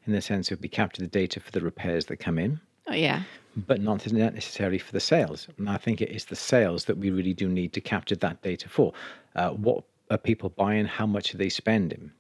In 0.07 0.13
the 0.13 0.21
sense 0.21 0.53
of 0.53 0.61
we 0.61 0.69
capture 0.69 1.03
the 1.03 1.09
data 1.09 1.41
for 1.41 1.51
the 1.51 1.61
repairs 1.61 2.05
that 2.07 2.19
come 2.19 2.39
in, 2.39 2.61
Oh, 2.87 2.95
yeah. 2.95 3.23
But 3.57 3.81
not 3.81 4.11
necessarily 4.13 4.79
for 4.79 4.93
the 4.93 5.01
sales. 5.01 5.49
And 5.59 5.69
I 5.69 5.77
think 5.77 6.01
it 6.01 6.11
is 6.11 6.27
the 6.27 6.37
sales 6.37 6.85
that 6.87 6.99
we 6.99 7.11
really 7.11 7.35
do 7.35 7.49
need 7.49 7.73
to 7.75 7.81
capture 7.81 8.17
that 8.17 8.43
data 8.43 8.69
for. 8.69 8.93
Uh, 9.35 9.51
what 9.51 9.85
are 10.11 10.19
people 10.19 10.49
buying? 10.51 10.87
How 10.87 11.07
much 11.07 11.35
are 11.35 11.39
they 11.39 11.49
spending? 11.49 12.11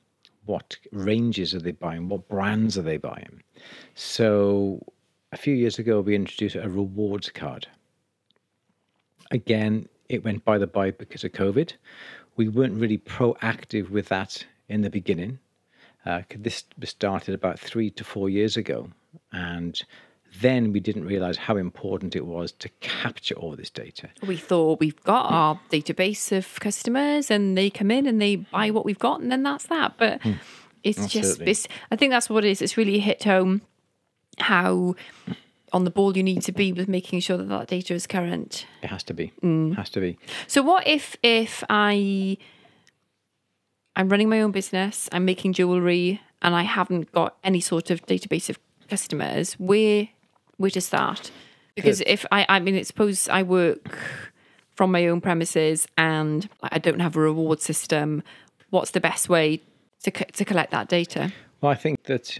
What 0.46 0.76
ranges 0.92 1.54
are 1.54 1.60
they 1.60 1.72
buying? 1.72 2.08
What 2.08 2.28
brands 2.28 2.76
are 2.78 2.82
they 2.82 2.98
buying? 2.98 3.42
So, 3.94 4.80
a 5.32 5.36
few 5.36 5.54
years 5.54 5.78
ago, 5.78 6.00
we 6.00 6.14
introduced 6.14 6.54
a 6.54 6.68
rewards 6.68 7.30
card. 7.30 7.66
Again, 9.30 9.88
it 10.08 10.24
went 10.24 10.44
by 10.44 10.58
the 10.58 10.66
by 10.66 10.90
because 10.90 11.24
of 11.24 11.32
COVID. 11.32 11.72
We 12.36 12.48
weren't 12.48 12.80
really 12.80 12.98
proactive 12.98 13.90
with 13.90 14.08
that 14.08 14.44
in 14.68 14.82
the 14.82 14.90
beginning. 14.90 15.38
Uh, 16.04 16.22
this 16.36 16.64
was 16.78 16.90
started 16.90 17.34
about 17.34 17.58
three 17.58 17.90
to 17.90 18.04
four 18.04 18.28
years 18.28 18.56
ago. 18.56 18.90
And 19.32 19.80
then 20.40 20.72
we 20.72 20.80
didn't 20.80 21.04
realize 21.04 21.36
how 21.36 21.56
important 21.56 22.16
it 22.16 22.26
was 22.26 22.52
to 22.52 22.68
capture 22.80 23.34
all 23.34 23.54
this 23.56 23.70
data. 23.70 24.08
We 24.26 24.36
thought 24.36 24.80
we've 24.80 25.00
got 25.04 25.30
our 25.30 25.60
database 25.70 26.36
of 26.36 26.58
customers 26.60 27.30
and 27.30 27.56
they 27.56 27.70
come 27.70 27.90
in 27.90 28.06
and 28.06 28.20
they 28.20 28.36
buy 28.36 28.70
what 28.70 28.84
we've 28.84 28.98
got 28.98 29.20
and 29.20 29.30
then 29.30 29.42
that's 29.42 29.66
that. 29.66 29.94
But 29.98 30.20
it's 30.82 30.98
just, 31.06 31.12
Hmm. 31.14 31.18
Absolutely. 31.18 31.50
it's, 31.50 31.68
I 31.90 31.96
think 31.96 32.10
that's 32.10 32.28
what 32.28 32.44
it 32.44 32.50
is. 32.50 32.62
It's 32.62 32.76
really 32.76 32.98
hit 32.98 33.24
home 33.24 33.62
how 34.38 34.96
on 35.72 35.84
the 35.84 35.90
ball 35.90 36.16
you 36.16 36.22
need 36.22 36.42
to 36.42 36.52
be 36.52 36.72
with 36.72 36.88
making 36.88 37.20
sure 37.20 37.36
that 37.36 37.48
that 37.48 37.68
data 37.68 37.94
is 37.94 38.06
current. 38.06 38.66
It 38.82 38.88
has 38.88 39.02
to 39.04 39.14
be. 39.14 39.32
Mm. 39.42 39.76
Has 39.76 39.90
to 39.90 40.00
be. 40.00 40.18
So 40.46 40.62
what 40.62 40.86
if 40.86 41.16
if 41.22 41.64
I 41.68 42.36
I'm 43.96 44.08
running 44.08 44.28
my 44.28 44.40
own 44.40 44.50
business, 44.52 45.08
I'm 45.12 45.24
making 45.24 45.52
jewelry 45.52 46.20
and 46.42 46.54
I 46.54 46.62
haven't 46.62 47.12
got 47.12 47.36
any 47.44 47.60
sort 47.60 47.90
of 47.90 48.04
database 48.06 48.50
of 48.50 48.58
customers, 48.90 49.54
where 49.54 50.08
where 50.56 50.70
to 50.70 50.80
start? 50.80 51.30
Because 51.74 52.02
if 52.06 52.24
I 52.30 52.46
I 52.48 52.60
mean, 52.60 52.82
suppose 52.84 53.28
I 53.28 53.42
work 53.42 53.98
from 54.74 54.90
my 54.92 55.06
own 55.06 55.20
premises 55.20 55.86
and 55.96 56.48
I 56.62 56.78
don't 56.78 57.00
have 57.00 57.16
a 57.16 57.20
reward 57.20 57.60
system, 57.60 58.22
what's 58.70 58.92
the 58.92 59.00
best 59.00 59.28
way 59.28 59.60
to 60.02 60.10
co- 60.10 60.30
to 60.32 60.44
collect 60.44 60.70
that 60.70 60.88
data? 60.88 61.32
Well, 61.60 61.72
I 61.72 61.76
think 61.76 62.04
that 62.04 62.38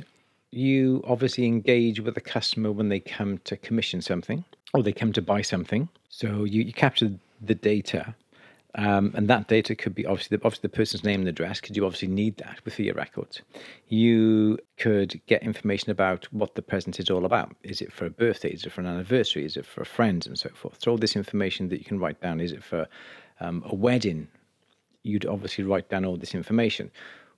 you 0.51 1.03
obviously 1.07 1.47
engage 1.47 2.01
with 2.01 2.15
the 2.15 2.21
customer 2.21 2.71
when 2.71 2.89
they 2.89 3.01
come 3.01 3.39
to 3.39 3.57
commission 3.57 4.01
something 4.01 4.45
or 4.73 4.83
they 4.83 4.93
come 4.93 5.13
to 5.13 5.23
buy 5.23 5.43
something. 5.43 5.89
So 6.09 6.45
you, 6.45 6.63
you 6.63 6.73
capture 6.73 7.11
the 7.41 7.55
data, 7.55 8.15
um, 8.77 9.13
and 9.15 9.29
that 9.29 9.49
data 9.49 9.75
could 9.75 9.95
be 9.95 10.05
obviously 10.07 10.37
the, 10.37 10.45
obviously 10.45 10.69
the 10.69 10.77
person's 10.77 11.05
name 11.05 11.21
and 11.21 11.29
address, 11.29 11.61
because 11.61 11.77
you 11.77 11.85
obviously 11.85 12.09
need 12.09 12.37
that 12.39 12.61
with 12.65 12.79
your 12.79 12.95
records. 12.95 13.43
You 13.89 14.59
could 14.79 15.21
get 15.27 15.43
information 15.43 15.91
about 15.91 16.25
what 16.33 16.55
the 16.55 16.63
present 16.63 16.99
is 16.99 17.11
all 17.11 17.25
about. 17.25 17.55
Is 17.63 17.81
it 17.81 17.93
for 17.93 18.07
a 18.07 18.11
birthday? 18.11 18.51
Is 18.51 18.65
it 18.65 18.73
for 18.73 18.81
an 18.81 18.87
anniversary? 18.87 19.45
Is 19.45 19.57
it 19.57 19.67
for 19.67 19.83
a 19.83 19.87
friends 19.87 20.27
and 20.27 20.39
so 20.39 20.51
forth? 20.51 20.79
So 20.83 20.91
all 20.91 20.99
this 20.99 21.17
information 21.17 21.69
that 21.69 21.79
you 21.79 21.85
can 21.85 21.99
write 21.99 22.21
down. 22.21 22.41
Is 22.41 22.53
it 22.53 22.65
for 22.65 22.87
um, 23.41 23.63
a 23.67 23.75
wedding? 23.75 24.29
you'd 25.05 25.27
obviously 25.27 25.63
write 25.63 25.89
down 25.89 26.05
all 26.05 26.17
this 26.17 26.35
information. 26.35 26.91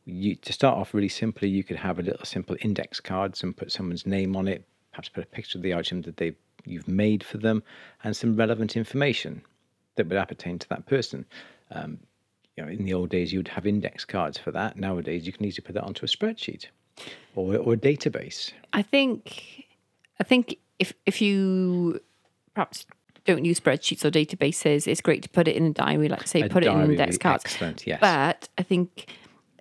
You, 0.07 0.37
to 0.37 0.53
start 0.53 0.79
off 0.79 0.95
really 0.95 1.09
simply, 1.09 1.49
you 1.49 1.65
could 1.65 1.77
have 1.77 1.99
a 1.99 2.03
little 2.03 2.25
simple 2.25 2.57
index 2.63 3.01
cards 3.01 3.43
and 3.43 3.57
put 3.57 3.73
someone's 3.73 4.07
name 4.07 4.37
on 4.37 4.49
it, 4.49 4.65
perhaps 4.93 5.09
put 5.11 5.25
a 5.25 5.27
picture 5.27 5.59
of 5.59 5.63
the 5.63 5.75
item 5.75 6.03
that 6.03 6.17
they 6.17 6.35
you've 6.65 6.89
made 6.89 7.23
for 7.23 7.39
them, 7.39 7.63
and 8.03 8.17
some 8.17 8.37
relevant 8.37 8.77
information 8.77 9.43
that 9.97 10.09
would 10.09 10.17
appertain 10.19 10.59
to 10.61 10.69
that 10.69 10.87
person. 10.87 11.25
Um, 11.71 11.99
you 12.57 12.65
know, 12.65 12.71
in 12.71 12.85
the 12.85 12.95
old 12.95 13.11
days, 13.11 13.33
you'd 13.33 13.49
have 13.49 13.67
index 13.67 14.05
cards 14.05 14.39
for 14.39 14.51
that. 14.53 14.77
Nowadays, 14.79 15.27
you 15.27 15.33
can 15.33 15.45
easily 15.45 15.65
put 15.65 15.75
that 15.75 15.85
onto 15.85 16.05
a 16.05 16.09
spreadsheet 16.09 16.67
or, 17.35 17.57
or 17.57 17.75
a 17.75 17.77
database. 17.77 18.53
I 18.73 18.83
think 18.83 19.65
I 20.21 20.25
think 20.25 20.57
if 20.79 20.93
if 21.05 21.21
you 21.21 22.01
perhaps 22.55 22.87
don't 23.27 23.45
use 23.45 23.59
spreadsheets 23.61 24.05
or 24.05 24.11
databases, 24.11 24.87
it's 24.87 25.01
great 25.01 25.23
to 25.25 25.29
put 25.29 25.49
it 25.49 25.57
in 25.57 25.65
a 25.67 25.71
diary, 25.73 26.09
like 26.09 26.27
say, 26.29 26.43
A 26.43 26.49
put 26.49 26.65
it 26.65 26.71
in 26.73 26.81
index 26.93 27.19
cards. 27.19 27.45
excellent, 27.45 27.87
yes. 27.87 27.99
But 28.01 28.49
I 28.57 28.63
think 28.63 29.09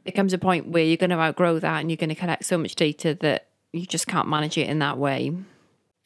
there 0.03 0.13
comes 0.13 0.33
a 0.33 0.37
point 0.37 0.67
where 0.67 0.83
you're 0.83 0.97
going 0.97 1.09
to 1.09 1.17
outgrow 1.17 1.57
that 1.59 1.79
and 1.81 1.89
you're 1.89 1.97
going 1.97 2.09
to 2.09 2.15
collect 2.15 2.45
so 2.45 2.59
much 2.59 2.75
data 2.75 3.17
that 3.21 3.47
you 3.73 3.87
just 3.87 4.05
can't 4.07 4.27
manage 4.29 4.57
it 4.57 4.69
in 4.69 4.79
that 4.79 4.97
way. 4.99 5.33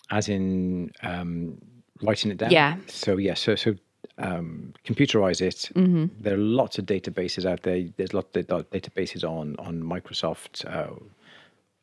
as 0.09 0.29
in 0.29 0.89
um, 1.03 1.57
writing 2.01 2.31
it 2.31 2.37
down. 2.37 2.49
Yeah. 2.51 2.77
So 2.87 3.17
yeah, 3.17 3.33
so 3.33 3.55
so 3.55 3.75
um, 4.19 4.73
computerize 4.85 5.41
it. 5.41 5.69
Mm-hmm. 5.75 6.05
There 6.19 6.33
are 6.33 6.37
lots 6.37 6.77
of 6.77 6.85
databases 6.85 7.45
out 7.45 7.63
there. 7.63 7.85
There's 7.97 8.13
lots 8.13 8.35
of 8.35 8.47
databases 8.47 9.23
on 9.23 9.55
on 9.59 9.81
Microsoft 9.81 10.65
uh, 10.65 10.95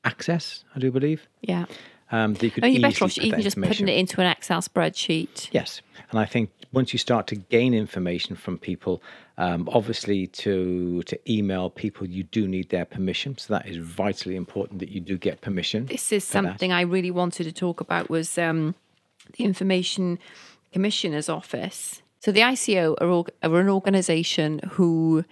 Access, 0.04 0.64
I 0.74 0.78
do 0.78 0.92
believe. 0.92 1.26
Yeah. 1.40 1.64
Um, 2.12 2.34
that 2.34 2.42
you 2.44 2.50
could 2.52 2.62
And 2.62 2.72
you're 2.72 2.88
easily 2.88 2.92
better 2.92 3.04
off 3.04 3.18
even 3.18 3.40
just 3.42 3.60
putting 3.60 3.88
it 3.88 3.98
into 3.98 4.20
an 4.20 4.28
Excel 4.28 4.60
spreadsheet. 4.60 5.48
Yes, 5.50 5.82
and 6.10 6.20
I 6.20 6.24
think 6.24 6.50
once 6.72 6.92
you 6.92 7.00
start 7.00 7.26
to 7.26 7.34
gain 7.34 7.74
information 7.74 8.36
from 8.36 8.58
people, 8.58 9.02
um, 9.38 9.68
obviously 9.72 10.28
to 10.28 11.02
to 11.02 11.18
email 11.28 11.68
people, 11.68 12.06
you 12.06 12.22
do 12.22 12.46
need 12.46 12.68
their 12.68 12.84
permission. 12.84 13.36
So 13.38 13.54
that 13.54 13.66
is 13.66 13.78
vitally 13.78 14.36
important 14.36 14.78
that 14.78 14.90
you 14.90 15.00
do 15.00 15.18
get 15.18 15.40
permission. 15.40 15.86
This 15.86 16.12
is 16.12 16.24
for 16.24 16.34
that. 16.34 16.44
something 16.44 16.72
I 16.72 16.82
really 16.82 17.10
wanted 17.10 17.44
to 17.44 17.52
talk 17.52 17.80
about 17.80 18.08
was 18.08 18.38
um, 18.38 18.76
the 19.36 19.42
Information 19.42 20.20
Commissioner's 20.72 21.28
Office. 21.28 22.02
So 22.26 22.32
the 22.32 22.40
ICO 22.40 22.96
are, 23.00 23.48
are 23.48 23.60
an 23.60 23.68
organisation 23.68 24.58
who 24.72 25.24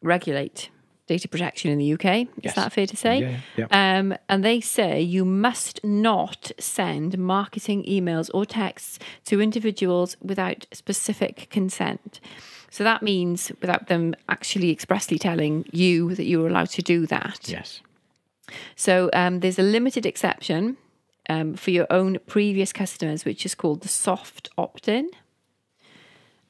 regulate 0.00 0.70
data 1.06 1.28
protection 1.28 1.70
in 1.70 1.76
the 1.76 1.92
UK. 1.92 2.22
Is 2.22 2.28
Yes. 2.40 2.54
that 2.54 2.72
fair 2.72 2.86
to 2.86 2.96
say? 2.96 3.20
Yeah, 3.20 3.66
yeah. 3.70 3.98
Um, 3.98 4.14
and 4.30 4.42
they 4.42 4.58
say 4.62 5.02
you 5.02 5.26
must 5.26 5.84
not 5.84 6.50
send 6.58 7.18
marketing 7.18 7.84
emails 7.84 8.30
or 8.32 8.46
texts 8.46 8.98
to 9.26 9.42
individuals 9.42 10.16
without 10.22 10.64
specific 10.72 11.48
consent. 11.50 12.18
So 12.70 12.82
that 12.82 13.02
means 13.02 13.52
without 13.60 13.88
them 13.88 14.14
actually 14.26 14.70
expressly 14.70 15.18
telling 15.18 15.66
you 15.70 16.14
that 16.14 16.24
you're 16.24 16.48
allowed 16.48 16.70
to 16.70 16.80
do 16.80 17.04
that. 17.08 17.40
Yes. 17.46 17.82
So 18.74 19.10
um, 19.12 19.40
there's 19.40 19.58
a 19.58 19.62
limited 19.62 20.06
exception 20.06 20.78
um, 21.28 21.56
for 21.56 21.72
your 21.72 21.86
own 21.90 22.20
previous 22.26 22.72
customers, 22.72 23.26
which 23.26 23.44
is 23.44 23.54
called 23.54 23.82
the 23.82 23.88
soft 23.88 24.48
opt 24.56 24.88
in. 24.88 25.10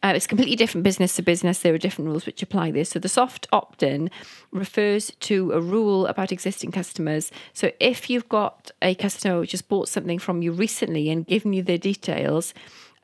Uh, 0.02 0.12
it's 0.16 0.26
completely 0.26 0.56
different 0.56 0.82
business 0.82 1.14
to 1.16 1.22
business. 1.22 1.60
There 1.60 1.74
are 1.74 1.78
different 1.78 2.08
rules 2.08 2.26
which 2.26 2.42
apply 2.42 2.72
this. 2.72 2.90
So 2.90 2.98
the 2.98 3.08
soft 3.08 3.46
opt-in 3.52 4.10
refers 4.50 5.12
to 5.20 5.52
a 5.52 5.60
rule 5.60 6.06
about 6.06 6.32
existing 6.32 6.72
customers. 6.72 7.30
So 7.52 7.70
if 7.78 8.10
you've 8.10 8.28
got 8.28 8.72
a 8.82 8.94
customer 8.96 9.38
which 9.38 9.52
has 9.52 9.62
bought 9.62 9.88
something 9.88 10.18
from 10.18 10.42
you 10.42 10.50
recently 10.50 11.08
and 11.08 11.26
given 11.26 11.52
you 11.52 11.62
their 11.62 11.78
details 11.78 12.52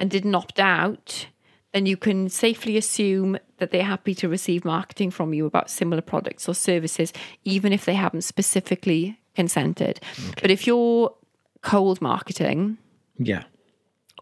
and 0.00 0.10
didn't 0.10 0.34
opt 0.34 0.58
out, 0.58 1.28
then 1.72 1.86
you 1.86 1.96
can 1.96 2.28
safely 2.28 2.76
assume 2.76 3.38
that 3.58 3.70
they're 3.70 3.84
happy 3.84 4.14
to 4.14 4.28
receive 4.28 4.64
marketing 4.64 5.10
from 5.10 5.34
you 5.34 5.46
about 5.46 5.70
similar 5.70 6.02
products 6.02 6.48
or 6.48 6.54
services, 6.54 7.12
even 7.44 7.72
if 7.72 7.84
they 7.84 7.94
haven't 7.94 8.22
specifically 8.22 9.20
consented. 9.34 10.00
But 10.40 10.50
if 10.50 10.66
you're 10.66 11.14
cold 11.62 12.00
marketing, 12.00 12.78
Yeah. 13.18 13.44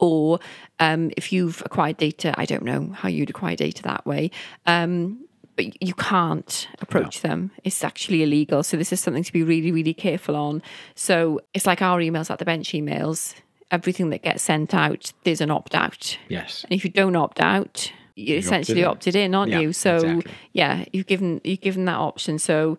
Or 0.00 0.38
um, 0.80 1.10
if 1.16 1.32
you've 1.32 1.62
acquired 1.64 1.96
data, 1.96 2.34
I 2.36 2.44
don't 2.44 2.62
know 2.64 2.92
how 2.94 3.08
you'd 3.08 3.30
acquire 3.30 3.56
data 3.56 3.82
that 3.82 4.06
way. 4.06 4.30
Um, 4.66 5.26
but 5.56 5.82
you 5.82 5.94
can't 5.94 6.68
approach 6.80 7.22
them. 7.22 7.50
It's 7.64 7.82
actually 7.82 8.22
illegal. 8.22 8.62
So 8.62 8.76
this 8.76 8.92
is 8.92 9.00
something 9.00 9.22
to 9.22 9.32
be 9.32 9.42
really, 9.42 9.72
really 9.72 9.94
careful 9.94 10.36
on. 10.36 10.62
So 10.94 11.40
it's 11.54 11.64
like 11.66 11.80
our 11.80 11.98
emails 11.98 12.30
at 12.30 12.38
the 12.38 12.44
bench 12.44 12.72
emails. 12.72 13.34
Everything 13.70 14.10
that 14.10 14.22
gets 14.22 14.42
sent 14.42 14.74
out, 14.74 15.12
there's 15.24 15.40
an 15.40 15.50
opt 15.50 15.74
out. 15.74 16.18
Yes. 16.28 16.62
And 16.64 16.72
if 16.72 16.84
you 16.84 16.90
don't 16.90 17.16
opt 17.16 17.40
out, 17.40 17.90
you're 18.14 18.38
essentially 18.38 18.82
in. 18.82 18.86
opted 18.86 19.16
in, 19.16 19.34
aren't 19.34 19.50
Yeah, 19.50 19.60
you? 19.60 19.72
So 19.72 19.96
exactly. 19.96 20.32
yeah, 20.52 20.84
you've 20.92 21.06
given 21.06 21.40
you've 21.42 21.62
given 21.62 21.86
that 21.86 21.96
option. 21.96 22.38
So 22.38 22.78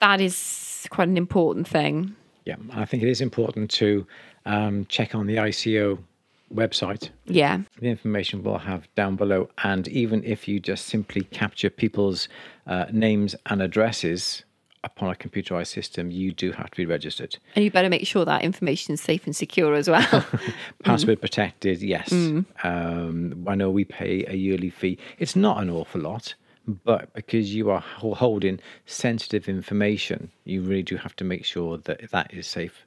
that 0.00 0.20
is 0.20 0.86
quite 0.90 1.08
an 1.08 1.16
important 1.16 1.66
thing. 1.68 2.14
Yeah. 2.44 2.56
I 2.72 2.84
think 2.84 3.02
it 3.02 3.08
is 3.08 3.20
important 3.20 3.70
to 3.72 4.06
um, 4.44 4.86
check 4.88 5.14
on 5.14 5.26
the 5.26 5.36
ICO 5.36 5.98
website. 6.54 7.10
Yeah. 7.26 7.60
The 7.80 7.88
information 7.88 8.42
we'll 8.42 8.58
have 8.58 8.92
down 8.94 9.16
below. 9.16 9.48
And 9.64 9.88
even 9.88 10.24
if 10.24 10.48
you 10.48 10.60
just 10.60 10.86
simply 10.86 11.22
capture 11.24 11.70
people's 11.70 12.28
uh, 12.66 12.86
names 12.92 13.34
and 13.46 13.62
addresses 13.62 14.44
upon 14.84 15.10
a 15.10 15.14
computerized 15.14 15.68
system, 15.68 16.10
you 16.10 16.32
do 16.32 16.52
have 16.52 16.70
to 16.70 16.76
be 16.76 16.86
registered. 16.86 17.36
And 17.54 17.64
you 17.64 17.70
better 17.70 17.88
make 17.88 18.06
sure 18.06 18.24
that 18.24 18.42
information 18.42 18.94
is 18.94 19.00
safe 19.00 19.26
and 19.26 19.34
secure 19.34 19.74
as 19.74 19.88
well. 19.88 20.24
Password 20.84 21.20
protected, 21.20 21.82
yes. 21.82 22.12
Um, 22.12 23.44
I 23.46 23.54
know 23.54 23.70
we 23.70 23.84
pay 23.84 24.24
a 24.26 24.34
yearly 24.34 24.70
fee. 24.70 24.98
It's 25.18 25.36
not 25.36 25.60
an 25.62 25.70
awful 25.70 26.00
lot, 26.00 26.34
but 26.66 27.12
because 27.14 27.54
you 27.54 27.70
are 27.70 27.80
holding 27.80 28.60
sensitive 28.86 29.48
information, 29.48 30.30
you 30.44 30.62
really 30.62 30.82
do 30.82 30.96
have 30.96 31.16
to 31.16 31.24
make 31.24 31.44
sure 31.44 31.78
that 31.78 32.10
that 32.10 32.32
is 32.32 32.46
safe. 32.46 32.84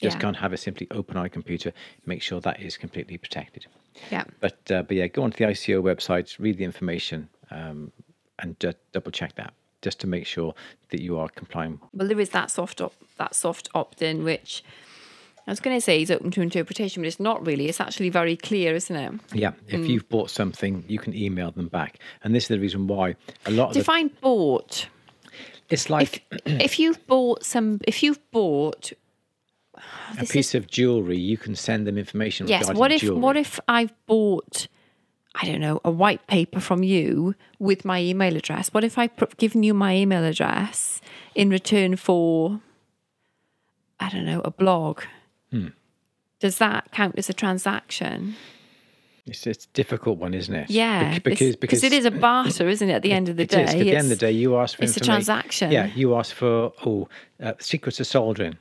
Just 0.00 0.16
Yeah. 0.16 0.20
can't 0.20 0.36
have 0.36 0.52
it 0.52 0.58
simply 0.58 0.86
open 0.90 1.16
a 1.16 1.28
computer. 1.28 1.72
Make 2.04 2.22
sure 2.22 2.40
that 2.40 2.60
is 2.60 2.76
completely 2.76 3.16
protected. 3.18 3.66
yeah. 4.10 4.24
But 4.40 4.70
uh, 4.70 4.82
but 4.82 4.96
yeah, 4.96 5.06
go 5.06 5.22
onto 5.22 5.38
the 5.38 5.44
ICO 5.52 5.82
website, 5.82 6.38
read 6.38 6.58
the 6.58 6.64
information, 6.64 7.28
um, 7.50 7.92
and 8.38 8.58
just 8.60 8.76
double 8.92 9.10
check 9.10 9.34
that 9.36 9.54
just 9.82 9.98
to 10.00 10.06
make 10.06 10.26
sure 10.26 10.54
that 10.90 11.00
you 11.00 11.18
are 11.18 11.28
complying. 11.28 11.80
well, 11.94 12.08
there 12.08 12.20
is 12.20 12.30
that 12.30 12.50
soft 12.50 12.80
op- 12.80 12.94
that 13.16 13.34
soft 13.34 13.68
opt-in, 13.74 14.22
which 14.24 14.62
I 15.46 15.52
was 15.52 15.60
going 15.60 15.76
to 15.76 15.80
say 15.80 16.02
is 16.02 16.10
open 16.10 16.30
to 16.32 16.40
interpretation, 16.42 17.02
but 17.02 17.06
it's 17.06 17.20
not 17.20 17.46
really. 17.46 17.68
It's 17.68 17.80
actually 17.80 18.10
very 18.10 18.36
clear, 18.36 18.74
isn't 18.74 18.96
it? 18.96 19.12
Yeah, 19.32 19.52
if 19.68 19.88
you've 19.88 20.08
bought 20.10 20.28
something, 20.28 20.84
you 20.88 20.98
can 20.98 21.14
email 21.14 21.52
them 21.52 21.68
back, 21.68 22.00
and 22.22 22.34
this 22.34 22.44
is 22.44 22.48
the 22.48 22.58
reason 22.60 22.86
why 22.86 23.14
a 23.46 23.50
lot 23.50 23.68
of 23.68 23.74
the, 23.74 23.80
Define 23.80 24.10
bought. 24.20 24.88
it's 25.70 25.88
like 25.88 26.22
If 26.44 26.60
if 26.60 26.78
you've 26.78 27.06
bought 27.06 27.44
some, 27.44 27.80
if 27.86 28.02
you've 28.02 28.18
bought, 28.32 28.92
a 30.18 30.24
piece 30.24 30.54
of 30.54 30.66
jewelry. 30.66 31.18
You 31.18 31.36
can 31.36 31.54
send 31.54 31.86
them 31.86 31.98
information 31.98 32.48
yes. 32.48 32.72
What 32.72 32.92
if 32.92 33.00
jewelry. 33.02 33.20
what 33.20 33.36
if 33.36 33.60
I've 33.68 33.92
bought, 34.06 34.68
I 35.34 35.46
don't 35.46 35.60
know, 35.60 35.80
a 35.84 35.90
white 35.90 36.26
paper 36.26 36.60
from 36.60 36.82
you 36.82 37.34
with 37.58 37.84
my 37.84 38.00
email 38.00 38.36
address? 38.36 38.68
What 38.72 38.84
if 38.84 38.98
I've 38.98 39.12
given 39.36 39.62
you 39.62 39.74
my 39.74 39.94
email 39.96 40.24
address 40.24 41.00
in 41.34 41.50
return 41.50 41.96
for, 41.96 42.60
I 44.00 44.10
don't 44.10 44.26
know, 44.26 44.40
a 44.44 44.50
blog? 44.50 45.02
Hmm. 45.50 45.68
Does 46.40 46.58
that 46.58 46.92
count 46.92 47.14
as 47.18 47.30
a 47.30 47.32
transaction? 47.32 48.36
It's, 49.26 49.46
it's 49.46 49.64
a 49.64 49.68
difficult 49.68 50.18
one, 50.18 50.34
isn't 50.34 50.54
it? 50.54 50.70
Yeah, 50.70 51.14
Bec- 51.14 51.24
because 51.24 51.56
because 51.56 51.82
it 51.82 51.92
is 51.92 52.04
a 52.04 52.12
barter, 52.12 52.68
isn't 52.68 52.88
it? 52.88 52.92
At 52.92 53.02
the 53.02 53.10
end 53.12 53.28
of 53.28 53.36
the 53.36 53.42
It 53.42 53.50
day, 53.50 53.64
is, 53.64 53.70
At 53.70 53.78
the 53.78 53.96
end 53.96 54.12
of 54.12 54.18
the 54.20 54.26
day, 54.26 54.30
you 54.30 54.56
ask 54.56 54.76
for 54.76 54.84
it's 54.84 54.96
a 54.96 55.00
transaction. 55.00 55.72
Yeah, 55.72 55.86
you 55.86 56.14
ask 56.14 56.32
for 56.34 56.72
oh, 56.84 57.08
uh, 57.42 57.54
secrets 57.58 57.98
of 57.98 58.06
soldering, 58.06 58.56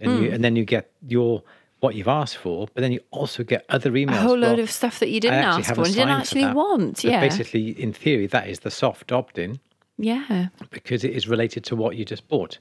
and 0.00 0.10
Hmm. 0.10 0.22
you 0.24 0.30
and 0.30 0.44
then 0.44 0.56
you 0.56 0.64
get 0.64 0.90
your 1.06 1.42
what 1.80 1.94
you've 1.94 2.08
asked 2.08 2.36
for, 2.36 2.66
but 2.74 2.80
then 2.80 2.90
you 2.90 3.00
also 3.12 3.44
get 3.44 3.64
other 3.68 3.92
emails. 3.92 4.16
a 4.16 4.20
whole 4.20 4.36
load 4.36 4.58
of 4.58 4.68
stuff 4.70 4.98
that 4.98 5.10
you 5.10 5.20
didn't 5.20 5.44
ask 5.44 5.72
for 5.74 5.84
and 5.84 5.94
didn't 5.94 6.08
actually 6.08 6.46
want. 6.52 7.04
Yeah, 7.04 7.20
basically, 7.20 7.70
in 7.80 7.92
theory, 7.92 8.26
that 8.26 8.48
is 8.48 8.60
the 8.60 8.70
soft 8.70 9.12
opt-in 9.12 9.60
yeah. 9.96 10.48
because 10.70 11.04
it 11.04 11.12
is 11.12 11.28
related 11.28 11.62
to 11.64 11.76
what 11.76 11.96
you 11.96 12.04
just 12.04 12.26
bought. 12.26 12.58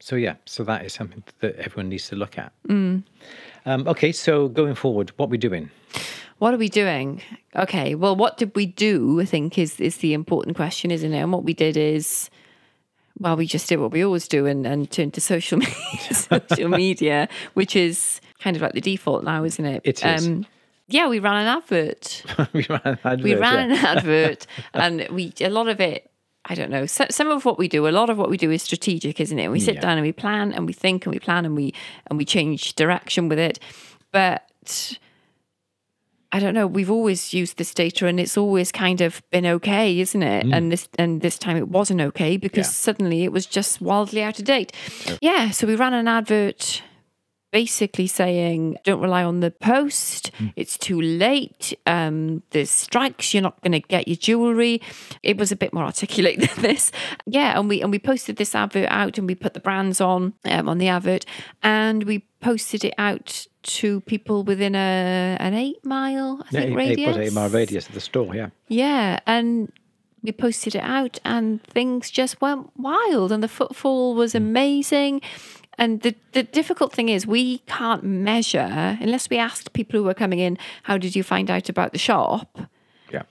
So 0.00 0.16
yeah, 0.16 0.36
so 0.46 0.64
that 0.64 0.84
is 0.84 0.92
something 0.94 1.22
that 1.40 1.56
everyone 1.56 1.88
needs 1.88 2.08
to 2.08 2.16
look 2.16 2.38
at. 2.38 2.52
Mm. 2.68 3.02
Um, 3.66 3.88
okay, 3.88 4.12
so 4.12 4.48
going 4.48 4.74
forward, 4.74 5.12
what 5.16 5.28
we 5.28 5.38
doing? 5.38 5.70
What 6.38 6.52
are 6.52 6.58
we 6.58 6.68
doing? 6.68 7.22
Okay, 7.54 7.94
well, 7.94 8.14
what 8.14 8.36
did 8.36 8.54
we 8.54 8.66
do? 8.66 9.20
I 9.20 9.24
think 9.24 9.58
is 9.58 9.80
is 9.80 9.98
the 9.98 10.12
important 10.12 10.56
question, 10.56 10.90
isn't 10.90 11.12
it? 11.12 11.18
And 11.18 11.32
what 11.32 11.44
we 11.44 11.54
did 11.54 11.76
is, 11.76 12.30
well, 13.18 13.36
we 13.36 13.46
just 13.46 13.68
did 13.68 13.78
what 13.80 13.92
we 13.92 14.04
always 14.04 14.28
do 14.28 14.46
and, 14.46 14.66
and 14.66 14.90
turned 14.90 15.14
to 15.14 15.20
social 15.20 15.58
media, 15.58 16.14
social 16.14 16.68
media, 16.68 17.28
which 17.54 17.74
is 17.76 18.20
kind 18.40 18.56
of 18.56 18.62
like 18.62 18.72
the 18.72 18.80
default 18.80 19.24
now, 19.24 19.44
isn't 19.44 19.64
it? 19.64 19.82
It 19.84 20.04
is. 20.04 20.26
Um, 20.26 20.46
yeah, 20.88 21.08
we 21.08 21.18
ran 21.18 21.36
an 21.46 21.46
advert. 21.46 22.22
we 22.52 22.66
ran 22.68 22.80
an 22.84 22.98
advert. 23.04 23.22
we 23.22 23.34
ran 23.34 23.70
yeah. 23.70 23.76
an 23.76 23.84
advert, 23.98 24.46
and 24.74 25.06
we 25.10 25.32
a 25.40 25.48
lot 25.50 25.68
of 25.68 25.80
it. 25.80 26.10
I 26.48 26.54
don't 26.54 26.70
know. 26.70 26.86
So, 26.86 27.06
some 27.10 27.28
of 27.32 27.44
what 27.44 27.58
we 27.58 27.66
do, 27.66 27.88
a 27.88 27.90
lot 27.90 28.08
of 28.08 28.18
what 28.18 28.30
we 28.30 28.36
do 28.36 28.52
is 28.52 28.62
strategic, 28.62 29.18
isn't 29.20 29.38
it? 29.38 29.48
We 29.50 29.58
sit 29.58 29.74
Yeah. 29.76 29.80
down 29.80 29.98
and 29.98 30.02
we 30.06 30.12
plan 30.12 30.52
and 30.52 30.64
we 30.64 30.72
think 30.72 31.04
and 31.04 31.12
we 31.12 31.18
plan 31.18 31.44
and 31.44 31.56
we 31.56 31.74
and 32.06 32.16
we 32.18 32.24
change 32.24 32.74
direction 32.76 33.28
with 33.28 33.38
it. 33.40 33.58
But 34.12 34.48
I 36.32 36.40
don't 36.40 36.54
know. 36.54 36.66
We've 36.66 36.90
always 36.90 37.32
used 37.32 37.56
this 37.56 37.72
data, 37.72 38.06
and 38.06 38.18
it's 38.20 38.36
always 38.36 38.72
kind 38.72 39.00
of 39.00 39.22
been 39.30 39.46
okay, 39.46 39.98
isn't 40.00 40.22
it? 40.22 40.46
And 40.52 40.72
this 40.72 40.88
and 40.98 41.20
this 41.20 41.38
time 41.38 41.56
it 41.56 41.68
wasn't 41.68 42.00
okay 42.00 42.36
because 42.36 42.66
Yeah. 42.66 42.70
suddenly 42.72 43.24
it 43.24 43.32
was 43.32 43.46
just 43.46 43.80
wildly 43.80 44.22
out 44.22 44.38
of 44.38 44.44
date. 44.44 44.72
Yeah. 45.20 45.50
So 45.50 45.66
we 45.66 45.76
ran 45.76 45.94
an 45.94 46.08
advert 46.08 46.82
basically 47.52 48.06
saying 48.08 48.76
don't 48.84 49.00
rely 49.00 49.22
on 49.22 49.40
the 49.40 49.50
post 49.52 50.30
it's 50.56 50.76
too 50.76 51.00
late 51.00 51.72
um 51.86 52.42
there's 52.50 52.68
strikes 52.68 53.32
you're 53.32 53.42
not 53.42 53.58
going 53.62 53.72
to 53.72 53.78
get 53.80 54.06
your 54.08 54.16
jewelry 54.16 54.82
it 55.22 55.38
was 55.38 55.52
a 55.52 55.56
bit 55.56 55.72
more 55.72 55.84
articulate 55.84 56.38
than 56.54 56.62
this 56.62 56.90
yeah 57.24 57.58
and 57.58 57.68
we 57.68 57.80
and 57.80 57.90
we 57.92 57.98
posted 58.00 58.36
this 58.36 58.54
advert 58.54 58.88
out 58.90 59.16
and 59.16 59.26
we 59.28 59.34
put 59.34 59.54
the 59.54 59.60
brands 59.60 60.00
on 60.02 60.34
um, 60.44 60.68
on 60.68 60.76
the 60.78 60.88
advert 60.88 61.24
and 61.62 62.02
we 62.04 62.18
posted 62.40 62.84
it 62.84 62.92
out 62.98 63.46
to 63.66 64.00
people 64.02 64.42
within 64.44 64.74
a 64.74 65.36
an 65.40 65.54
eight 65.54 65.84
mile 65.84 66.40
i 66.42 66.46
Yeah, 66.50 66.60
think 66.60 66.70
eight, 66.72 66.76
radius 66.76 67.16
eight, 67.16 67.26
eight 67.26 67.32
mile 67.32 67.48
radius 67.48 67.88
of 67.88 67.94
the 67.94 68.00
store. 68.00 68.34
Yeah. 68.34 68.50
yeah, 68.68 69.20
and 69.26 69.72
we 70.22 70.32
posted 70.32 70.74
it 70.74 70.82
out, 70.82 71.18
and 71.24 71.62
things 71.64 72.10
just 72.10 72.40
went 72.40 72.70
wild, 72.76 73.32
and 73.32 73.42
the 73.42 73.48
footfall 73.48 74.14
was 74.14 74.32
hmm. 74.32 74.38
amazing. 74.38 75.20
And 75.78 76.00
the, 76.00 76.14
the 76.32 76.42
difficult 76.42 76.92
thing 76.92 77.10
is, 77.10 77.26
we 77.26 77.58
can't 77.66 78.02
measure 78.02 78.96
unless 79.00 79.28
we 79.28 79.36
asked 79.36 79.74
people 79.74 80.00
who 80.00 80.04
were 80.04 80.14
coming 80.14 80.38
in, 80.38 80.56
How 80.84 80.96
did 80.96 81.14
you 81.14 81.22
find 81.22 81.50
out 81.50 81.68
about 81.68 81.92
the 81.92 81.98
shop? 81.98 82.58
Yeah. 83.12 83.24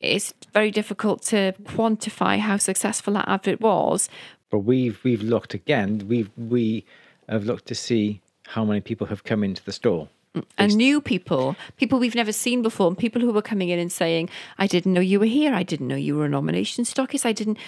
It's 0.00 0.32
very 0.52 0.70
difficult 0.70 1.22
to 1.24 1.54
quantify 1.64 2.38
how 2.38 2.56
successful 2.56 3.14
that 3.14 3.28
advert 3.28 3.60
was. 3.60 4.08
But 4.50 4.60
we've 4.60 5.02
we've 5.02 5.22
looked 5.22 5.54
again. 5.54 6.06
We've 6.06 6.30
we 6.36 6.84
have 7.28 7.44
looked 7.44 7.66
to 7.66 7.74
see 7.74 8.20
how 8.48 8.64
many 8.64 8.80
people 8.80 9.06
have 9.08 9.24
come 9.24 9.44
into 9.44 9.64
the 9.64 9.72
store. 9.72 10.08
And 10.56 10.74
new 10.76 11.02
people, 11.02 11.56
people 11.76 11.98
we've 11.98 12.14
never 12.14 12.32
seen 12.32 12.62
before, 12.62 12.86
and 12.86 12.96
people 12.96 13.20
who 13.20 13.32
were 13.32 13.42
coming 13.42 13.68
in 13.68 13.78
and 13.78 13.92
saying, 13.92 14.30
I 14.56 14.66
didn't 14.66 14.94
know 14.94 15.00
you 15.00 15.20
were 15.20 15.26
here. 15.26 15.52
I 15.52 15.62
didn't 15.62 15.88
know 15.88 15.96
you 15.96 16.16
were 16.16 16.24
a 16.24 16.28
nomination 16.28 16.84
stockist. 16.84 17.26
I 17.26 17.32
didn't, 17.32 17.58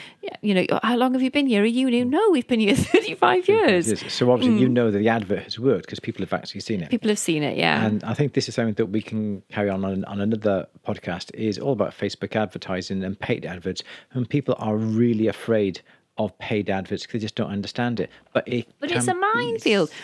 you 0.40 0.54
know, 0.54 0.80
how 0.82 0.96
long 0.96 1.12
have 1.12 1.20
you 1.20 1.30
been 1.30 1.46
here? 1.46 1.62
Are 1.62 1.66
you 1.66 1.90
new? 1.90 2.06
No, 2.06 2.30
we've 2.30 2.46
been 2.46 2.60
here 2.60 2.74
35 2.74 3.48
years. 3.48 3.88
Yes, 3.88 4.12
So 4.14 4.30
obviously 4.30 4.58
you 4.58 4.68
mm. 4.68 4.72
know 4.72 4.90
that 4.90 4.98
the 4.98 5.10
advert 5.10 5.42
has 5.42 5.58
worked 5.58 5.84
because 5.84 6.00
people 6.00 6.22
have 6.22 6.32
actually 6.32 6.62
seen 6.62 6.82
it. 6.82 6.88
People 6.88 7.10
have 7.10 7.18
seen 7.18 7.42
it, 7.42 7.58
yeah. 7.58 7.84
And 7.84 8.02
I 8.02 8.14
think 8.14 8.32
this 8.32 8.48
is 8.48 8.54
something 8.54 8.74
that 8.74 8.86
we 8.86 9.02
can 9.02 9.42
carry 9.50 9.68
on 9.68 9.84
on, 9.84 10.04
on 10.06 10.22
another 10.22 10.66
podcast. 10.86 11.34
Is 11.34 11.58
all 11.58 11.72
about 11.72 11.92
Facebook 11.92 12.34
advertising 12.34 13.04
and 13.04 13.18
paid 13.18 13.44
adverts, 13.44 13.82
and 14.12 14.26
people 14.26 14.54
are 14.58 14.76
really 14.76 15.26
afraid 15.26 15.82
of 16.16 16.36
paid 16.38 16.70
adverts 16.70 17.02
because 17.02 17.20
they 17.20 17.24
just 17.24 17.34
don't 17.34 17.50
understand 17.50 18.00
it. 18.00 18.08
But 18.32 18.48
it 18.48 18.68
but 18.80 18.90
it's 18.90 19.06
a 19.06 19.14
minefield. 19.14 19.90
be- 19.90 19.94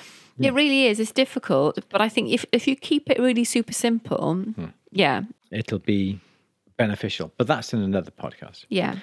It 0.42 0.52
really 0.54 0.86
is. 0.86 0.98
It's 1.00 1.12
difficult. 1.12 1.78
But 1.90 2.00
I 2.00 2.08
think 2.08 2.30
if, 2.32 2.44
if 2.52 2.66
you 2.66 2.76
keep 2.76 3.10
it 3.10 3.18
really 3.18 3.44
super 3.44 3.72
simple, 3.72 4.34
Hmm. 4.34 4.66
yeah, 4.90 5.22
It'll 5.50 5.78
be 5.80 6.20
beneficial. 6.76 7.32
But 7.36 7.46
that's 7.46 7.72
in 7.74 7.82
another 7.82 8.10
podcast 8.10 8.64
yeah. 8.68 8.96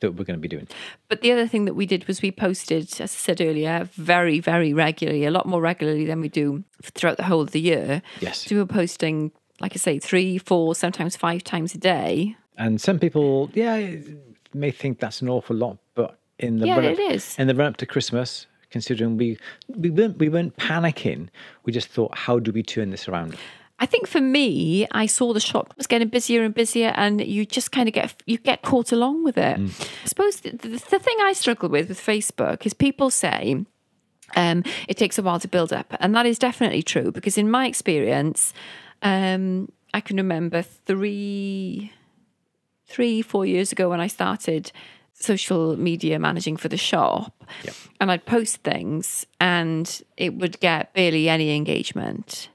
that 0.00 0.12
we're 0.12 0.24
going 0.24 0.38
to 0.38 0.40
be 0.40 0.48
doing. 0.48 0.66
But 1.08 1.20
the 1.20 1.30
other 1.32 1.46
thing 1.46 1.64
that 1.66 1.74
we 1.74 1.86
did 1.86 2.06
was 2.08 2.22
we 2.22 2.30
posted, 2.32 2.84
as 3.00 3.00
I 3.00 3.06
said 3.06 3.40
earlier, 3.40 3.88
very, 3.94 4.40
very 4.40 4.72
regularly, 4.72 5.24
a 5.26 5.30
lot 5.30 5.46
more 5.46 5.60
regularly 5.60 6.06
than 6.06 6.20
we 6.20 6.28
do 6.28 6.64
throughout 6.82 7.16
the 7.18 7.24
whole 7.24 7.42
of 7.42 7.50
the 7.52 7.60
year. 7.60 8.02
Yes. 8.20 8.46
So 8.46 8.54
we 8.56 8.60
were 8.60 8.66
posting 8.66 9.32
like 9.60 9.74
I 9.74 9.76
say, 9.76 9.98
three, 9.98 10.38
four, 10.38 10.74
sometimes 10.74 11.16
five 11.16 11.44
times 11.44 11.74
a 11.74 11.78
day. 11.78 12.34
And 12.56 12.80
some 12.80 12.98
people, 12.98 13.50
yeah, 13.52 13.94
may 14.54 14.70
think 14.70 15.00
that's 15.00 15.20
an 15.20 15.28
awful 15.28 15.54
lot, 15.54 15.76
but 15.94 16.18
in 16.38 16.58
the 16.60 16.66
Yeah, 16.66 16.76
run 16.76 16.84
up, 16.86 16.92
it 16.92 16.98
is. 17.12 17.38
in 17.38 17.46
the 17.46 17.54
run 17.54 17.66
up 17.66 17.76
to 17.76 17.84
Christmas, 17.86 18.46
considering 18.70 19.16
we 19.16 19.38
we 19.68 19.90
weren't 19.90 20.18
we 20.18 20.28
weren't 20.28 20.56
panicking, 20.56 21.28
we 21.64 21.72
just 21.72 21.88
thought, 21.88 22.16
how 22.16 22.38
do 22.38 22.52
we 22.52 22.62
turn 22.62 22.90
this 22.90 23.08
around? 23.08 23.36
I 23.82 23.86
think 23.86 24.06
for 24.06 24.20
me, 24.20 24.86
I 24.92 25.06
saw 25.06 25.32
the 25.32 25.40
shop 25.40 25.72
was 25.78 25.86
getting 25.86 26.08
busier 26.08 26.44
and 26.44 26.54
busier, 26.54 26.92
and 26.96 27.26
you 27.26 27.46
just 27.46 27.72
kind 27.72 27.88
of 27.88 27.94
get 27.94 28.14
you 28.26 28.36
get 28.36 28.62
caught 28.62 28.92
along 28.92 29.24
with 29.24 29.38
it. 29.38 29.58
I 29.58 30.06
suppose 30.06 30.40
the, 30.40 30.50
the, 30.50 30.68
the 30.68 30.98
thing 30.98 31.16
I 31.22 31.32
struggle 31.32 31.70
with 31.70 31.88
with 31.88 31.98
Facebook 31.98 32.66
is 32.66 32.74
people 32.74 33.10
say 33.10 33.64
um, 34.36 34.64
it 34.86 34.98
takes 34.98 35.18
a 35.18 35.22
while 35.22 35.40
to 35.40 35.48
build 35.48 35.72
up, 35.72 35.94
and 35.98 36.14
that 36.14 36.26
is 36.26 36.38
definitely 36.38 36.82
true 36.82 37.10
because 37.10 37.38
in 37.38 37.50
my 37.50 37.66
experience, 37.66 38.52
um, 39.02 39.72
I 39.94 40.00
can 40.00 40.18
remember 40.18 40.60
three, 40.60 41.92
three, 42.86 43.22
four 43.22 43.46
years 43.46 43.72
ago 43.72 43.88
when 43.88 44.00
I 44.00 44.08
started 44.08 44.72
social 45.20 45.76
media 45.76 46.18
managing 46.18 46.56
for 46.56 46.68
the 46.68 46.76
shop, 46.76 47.44
and 48.00 48.10
I'd 48.10 48.26
post 48.26 48.58
things, 48.62 49.26
and 49.38 50.02
it 50.16 50.34
would 50.34 50.58
get 50.60 50.92
barely 50.94 51.28
any 51.28 51.54
engagement. 51.54 52.48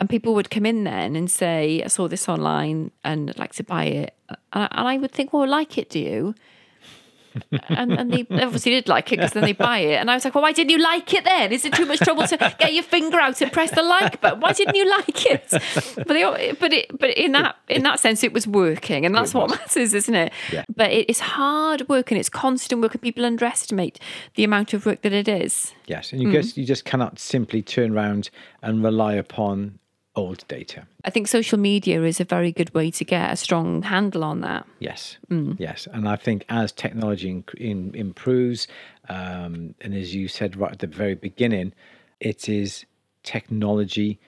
And 0.00 0.08
people 0.08 0.32
would 0.34 0.48
come 0.48 0.64
in 0.64 0.84
then 0.84 1.16
and 1.16 1.28
say, 1.28 1.82
"I 1.84 1.88
saw 1.88 2.06
this 2.08 2.28
online 2.28 2.92
and 3.02 3.30
I'd 3.30 3.38
like 3.38 3.54
to 3.54 3.64
buy 3.64 3.84
it," 3.84 4.14
and 4.52 4.68
I 4.70 4.96
would 4.96 5.10
think, 5.10 5.32
"Well, 5.32 5.48
like 5.48 5.76
it, 5.76 5.90
do 5.90 5.98
you?" 5.98 6.34
And, 7.68 7.92
and 7.92 8.12
they 8.12 8.26
obviously 8.30 8.72
did 8.72 8.88
like 8.88 9.12
it 9.12 9.16
because 9.16 9.32
then 9.32 9.44
they 9.44 9.52
buy 9.52 9.78
it, 9.78 9.96
and 9.96 10.10
I 10.10 10.14
was 10.14 10.24
like, 10.24 10.34
"Well, 10.34 10.42
why 10.42 10.52
didn't 10.52 10.70
you 10.70 10.78
like 10.78 11.12
it 11.14 11.24
then? 11.24 11.52
Is 11.52 11.64
it 11.64 11.72
too 11.72 11.86
much 11.86 12.00
trouble 12.00 12.26
to 12.26 12.36
get 12.58 12.72
your 12.74 12.82
finger 12.82 13.18
out 13.18 13.40
and 13.40 13.52
press 13.52 13.70
the 13.70 13.82
like 13.82 14.20
button? 14.20 14.40
Why 14.40 14.52
didn't 14.52 14.76
you 14.76 14.88
like 14.90 15.26
it?" 15.26 15.46
But 15.96 16.08
they, 16.08 16.52
but 16.58 16.72
it, 16.72 16.98
but 16.98 17.10
in 17.10 17.32
that 17.32 17.56
in 17.68 17.82
that 17.82 18.00
sense, 18.00 18.22
it 18.22 18.32
was 18.32 18.46
working, 18.46 19.04
and 19.04 19.14
that's 19.14 19.34
what 19.34 19.50
matters, 19.50 19.94
isn't 19.94 20.14
it? 20.14 20.32
Yeah. 20.52 20.64
But 20.74 20.92
it 20.92 21.08
is 21.08 21.20
hard 21.20 21.88
work 21.88 22.10
and 22.10 22.18
it's 22.18 22.28
constant 22.28 22.80
work, 22.80 22.94
and 22.94 23.02
people 23.02 23.24
underestimate 23.24 23.98
the 24.34 24.44
amount 24.44 24.74
of 24.74 24.86
work 24.86 25.02
that 25.02 25.12
it 25.12 25.28
is. 25.28 25.72
Yes, 25.86 26.12
and 26.12 26.22
you 26.22 26.28
mm. 26.28 26.32
just 26.32 26.56
you 26.56 26.64
just 26.64 26.84
cannot 26.84 27.18
simply 27.18 27.62
turn 27.62 27.92
around 27.92 28.30
and 28.62 28.82
rely 28.82 29.14
upon 29.14 29.78
old 30.16 30.46
data. 30.48 30.86
I 31.04 31.10
think 31.10 31.28
social 31.28 31.58
media 31.58 32.02
is 32.02 32.20
a 32.20 32.24
very 32.24 32.52
good 32.52 32.74
way 32.74 32.90
to 32.90 33.04
get 33.04 33.32
a 33.32 33.36
strong 33.36 33.82
handle 33.82 34.24
on 34.24 34.40
that. 34.40 34.66
Yes, 34.80 35.18
yes, 35.58 35.86
and 35.92 36.08
I 36.08 36.16
think 36.16 36.44
as 36.48 36.72
technology 36.72 37.30
in, 37.30 37.44
in, 37.56 37.94
improves, 37.94 38.66
um, 39.08 39.74
and 39.80 39.94
as 39.94 40.14
you 40.14 40.28
said 40.28 40.56
right 40.56 40.72
at 40.72 40.80
the 40.80 40.86
very 40.86 41.14
beginning, 41.14 41.72
it 42.20 42.48
is 42.48 42.84
technology. 43.22 44.20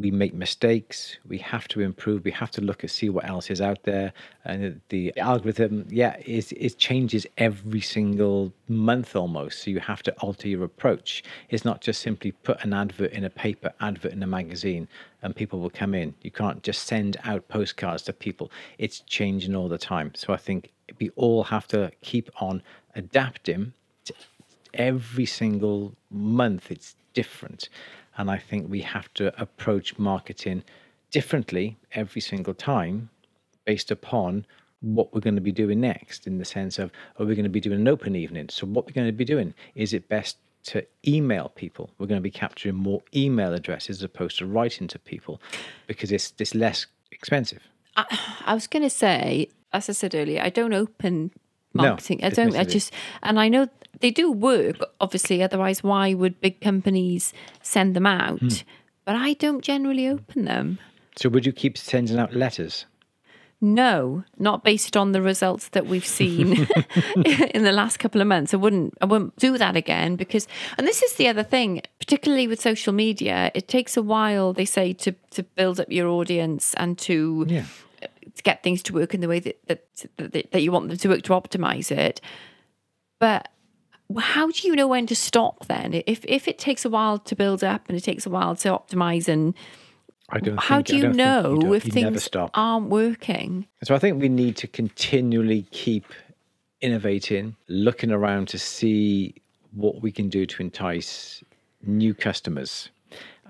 We 0.00 0.10
make 0.10 0.34
mistakes. 0.34 1.18
We 1.28 1.38
have 1.38 1.68
to 1.68 1.80
improve. 1.80 2.24
We 2.24 2.30
have 2.32 2.50
to 2.52 2.60
look 2.60 2.82
and 2.82 2.90
see 2.90 3.08
what 3.08 3.28
else 3.28 3.50
is 3.50 3.60
out 3.60 3.82
there. 3.84 4.12
And 4.44 4.80
the 4.88 5.16
algorithm, 5.18 5.86
yeah, 5.90 6.16
is 6.24 6.52
it 6.52 6.78
changes 6.78 7.26
every 7.36 7.80
single 7.80 8.52
month 8.68 9.14
almost. 9.14 9.62
So 9.62 9.70
you 9.70 9.80
have 9.80 10.02
to 10.04 10.12
alter 10.14 10.48
your 10.48 10.64
approach. 10.64 11.22
It's 11.50 11.64
not 11.64 11.80
just 11.80 12.00
simply 12.00 12.32
put 12.32 12.62
an 12.64 12.72
advert 12.72 13.12
in 13.12 13.24
a 13.24 13.30
paper, 13.30 13.72
advert 13.80 14.12
in 14.12 14.22
a 14.22 14.26
magazine, 14.26 14.88
and 15.22 15.36
people 15.36 15.60
will 15.60 15.70
come 15.70 15.94
in. 15.94 16.14
You 16.22 16.30
can't 16.30 16.62
just 16.62 16.86
send 16.86 17.16
out 17.24 17.48
postcards 17.48 18.02
to 18.04 18.12
people. 18.12 18.50
It's 18.78 19.00
changing 19.00 19.54
all 19.54 19.68
the 19.68 19.78
time. 19.78 20.12
So 20.14 20.32
I 20.32 20.38
think 20.38 20.72
we 20.98 21.10
all 21.10 21.44
have 21.44 21.68
to 21.68 21.92
keep 22.02 22.30
on 22.40 22.62
adapting 22.94 23.72
every 24.74 25.26
single 25.26 25.94
month 26.10 26.70
it's 26.70 26.96
different 27.12 27.68
and 28.16 28.30
i 28.30 28.38
think 28.38 28.68
we 28.68 28.80
have 28.80 29.12
to 29.14 29.38
approach 29.40 29.98
marketing 29.98 30.62
differently 31.10 31.76
every 31.92 32.20
single 32.20 32.54
time 32.54 33.10
based 33.64 33.90
upon 33.90 34.46
what 34.80 35.12
we're 35.12 35.20
going 35.20 35.34
to 35.34 35.42
be 35.42 35.52
doing 35.52 35.80
next 35.80 36.26
in 36.26 36.38
the 36.38 36.44
sense 36.44 36.78
of 36.78 36.90
are 37.18 37.26
we 37.26 37.34
going 37.34 37.44
to 37.44 37.50
be 37.50 37.60
doing 37.60 37.80
an 37.80 37.88
open 37.88 38.16
evening 38.16 38.48
so 38.48 38.66
what 38.66 38.86
we're 38.86 38.92
going 38.92 39.06
to 39.06 39.12
be 39.12 39.24
doing 39.24 39.52
is 39.74 39.92
it 39.92 40.08
best 40.08 40.36
to 40.62 40.84
email 41.06 41.50
people 41.50 41.90
we're 41.98 42.06
going 42.06 42.18
to 42.20 42.22
be 42.22 42.30
capturing 42.30 42.74
more 42.74 43.02
email 43.14 43.52
addresses 43.54 43.98
as 43.98 44.02
opposed 44.02 44.38
to 44.38 44.46
writing 44.46 44.86
to 44.86 44.98
people 44.98 45.40
because 45.86 46.12
it's 46.12 46.32
it's 46.38 46.54
less 46.54 46.86
expensive 47.10 47.62
I 47.96 48.54
was 48.54 48.66
going 48.66 48.82
to 48.82 48.90
say, 48.90 49.48
as 49.72 49.88
I 49.88 49.92
said 49.92 50.14
earlier, 50.14 50.40
I 50.42 50.48
don't 50.50 50.72
open 50.72 51.32
marketing 51.74 51.74
No, 51.74 51.82
marketing. 51.82 52.24
I 52.24 52.28
don't. 52.30 52.56
I 52.56 52.64
just, 52.64 52.92
and 53.22 53.38
I 53.38 53.48
know 53.48 53.68
they 54.00 54.10
do 54.10 54.30
work. 54.32 54.76
Obviously, 55.00 55.42
otherwise, 55.42 55.82
why 55.82 56.14
would 56.14 56.40
big 56.40 56.60
companies 56.60 57.32
send 57.62 57.94
them 57.96 58.06
out? 58.06 58.40
Hmm. 58.40 58.48
But 59.04 59.16
I 59.16 59.32
don't 59.34 59.62
generally 59.64 60.06
open 60.08 60.44
them. 60.44 60.78
so 61.16 61.28
would 61.28 61.44
you 61.46 61.52
keep 61.52 61.76
sending 61.76 62.18
out 62.18 62.32
letters 62.34 62.86
No, 63.60 64.24
not 64.38 64.62
based 64.64 64.96
on 64.96 65.12
the 65.12 65.20
results 65.20 65.68
that 65.70 65.86
we've 65.86 66.06
seen 66.06 66.52
in 67.54 67.64
the 67.64 67.72
last 67.72 67.98
couple 67.98 68.20
of 68.20 68.26
months. 68.26 68.54
I 68.54 68.56
wouldn't 68.56 68.94
I 69.02 69.04
wouldn't 69.06 69.36
do 69.36 69.58
that 69.58 69.76
again 69.76 70.16
because 70.16 70.46
and 70.78 70.86
this 70.86 71.02
is 71.02 71.14
the 71.14 71.28
other 71.28 71.42
thing, 71.42 71.82
particularly 71.98 72.46
with 72.48 72.60
social 72.60 72.92
media, 72.92 73.50
it 73.54 73.66
takes 73.68 73.96
a 73.96 74.02
while, 74.02 74.52
they 74.54 74.64
say, 74.64 74.92
to 75.04 75.12
to 75.32 75.42
build 75.42 75.80
up 75.80 75.90
your 75.90 76.08
audience 76.08 76.74
and 76.74 76.96
to 76.98 77.44
Yeah. 77.48 77.64
to 78.36 78.42
get 78.42 78.62
things 78.62 78.82
to 78.84 78.92
work 78.94 79.12
in 79.14 79.20
the 79.20 79.28
way 79.28 79.40
that 79.40 79.56
that, 79.68 79.80
that, 80.16 80.52
that 80.52 80.62
you 80.62 80.72
want 80.72 80.88
them 80.88 80.96
to 80.98 81.08
work 81.08 81.22
to 81.22 81.32
optimize 81.32 81.90
it. 81.90 82.20
But 83.18 83.48
how 84.18 84.50
do 84.50 84.66
you 84.66 84.74
know 84.74 84.88
when 84.88 85.06
to 85.06 85.14
stop 85.14 85.66
then? 85.66 86.02
If 86.06 86.24
if 86.24 86.48
it 86.48 86.58
takes 86.58 86.84
a 86.84 86.90
while 86.90 87.18
to 87.18 87.36
build 87.36 87.62
up 87.62 87.88
and 87.88 87.96
it 87.96 88.02
takes 88.02 88.26
a 88.26 88.30
while 88.30 88.56
to 88.56 88.68
optimize 88.68 89.28
and 89.28 89.54
how 90.58 90.76
think, 90.76 90.86
do 90.86 90.96
you 90.96 91.08
know 91.08 91.58
don't- 91.60 91.74
if 91.74 91.86
you 91.86 91.92
things 91.92 92.28
aren't 92.54 92.88
working? 92.88 93.66
So 93.82 93.94
I 93.94 93.98
think 93.98 94.20
we 94.20 94.28
need 94.28 94.56
to 94.58 94.66
continually 94.66 95.62
keep 95.70 96.06
innovating, 96.80 97.56
looking 97.68 98.10
around 98.10 98.48
to 98.48 98.58
see 98.58 99.34
what 99.72 100.02
we 100.02 100.10
can 100.12 100.28
do 100.28 100.46
to 100.46 100.62
entice 100.62 101.42
new 101.82 102.14
customers. 102.14 102.90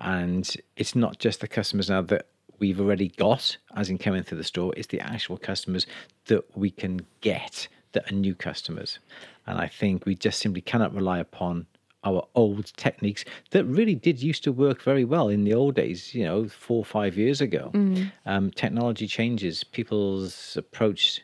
And 0.00 0.50
it's 0.76 0.94
not 0.94 1.18
just 1.18 1.40
the 1.40 1.48
customers 1.48 1.90
now 1.90 2.02
that 2.02 2.26
we've 2.58 2.80
already 2.80 3.08
got, 3.08 3.56
as 3.76 3.90
in 3.90 3.98
coming 3.98 4.22
through 4.22 4.38
the 4.38 4.44
store, 4.44 4.72
it's 4.76 4.88
the 4.88 5.00
actual 5.00 5.36
customers 5.36 5.86
that 6.26 6.44
we 6.56 6.70
can 6.70 7.00
get 7.20 7.68
that 7.92 8.10
are 8.10 8.14
new 8.14 8.34
customers. 8.34 8.98
And 9.46 9.58
I 9.58 9.66
think 9.66 10.06
we 10.06 10.14
just 10.14 10.38
simply 10.38 10.60
cannot 10.60 10.94
rely 10.94 11.18
upon 11.18 11.66
our 12.04 12.26
old 12.34 12.72
techniques 12.76 13.24
that 13.50 13.64
really 13.64 13.94
did 13.94 14.22
used 14.22 14.42
to 14.44 14.52
work 14.52 14.82
very 14.82 15.04
well 15.04 15.28
in 15.28 15.44
the 15.44 15.52
old 15.52 15.74
days, 15.74 16.14
you 16.14 16.24
know, 16.24 16.48
four 16.48 16.78
or 16.78 16.84
five 16.84 17.16
years 17.16 17.40
ago. 17.40 17.70
Um, 18.24 18.50
technology 18.52 19.06
changes, 19.06 19.64
people's 19.64 20.56
approach 20.56 21.20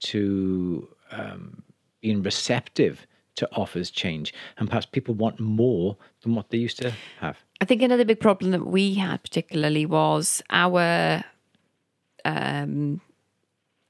to 0.00 0.88
um, 1.10 1.62
being 2.02 2.22
receptive 2.22 3.06
to 3.36 3.48
offers 3.52 3.90
change, 3.90 4.34
and 4.58 4.68
perhaps 4.68 4.84
people 4.84 5.14
want 5.14 5.38
more 5.40 5.96
than 6.22 6.34
what 6.34 6.50
they 6.50 6.58
used 6.58 6.78
to 6.82 6.92
have. 7.20 7.38
I 7.60 7.64
think 7.64 7.82
another 7.82 8.04
big 8.04 8.20
problem 8.20 8.50
that 8.50 8.66
we 8.66 8.94
had 8.94 9.22
particularly 9.22 9.86
was 9.86 10.42
our 10.50 11.24
um 12.24 13.00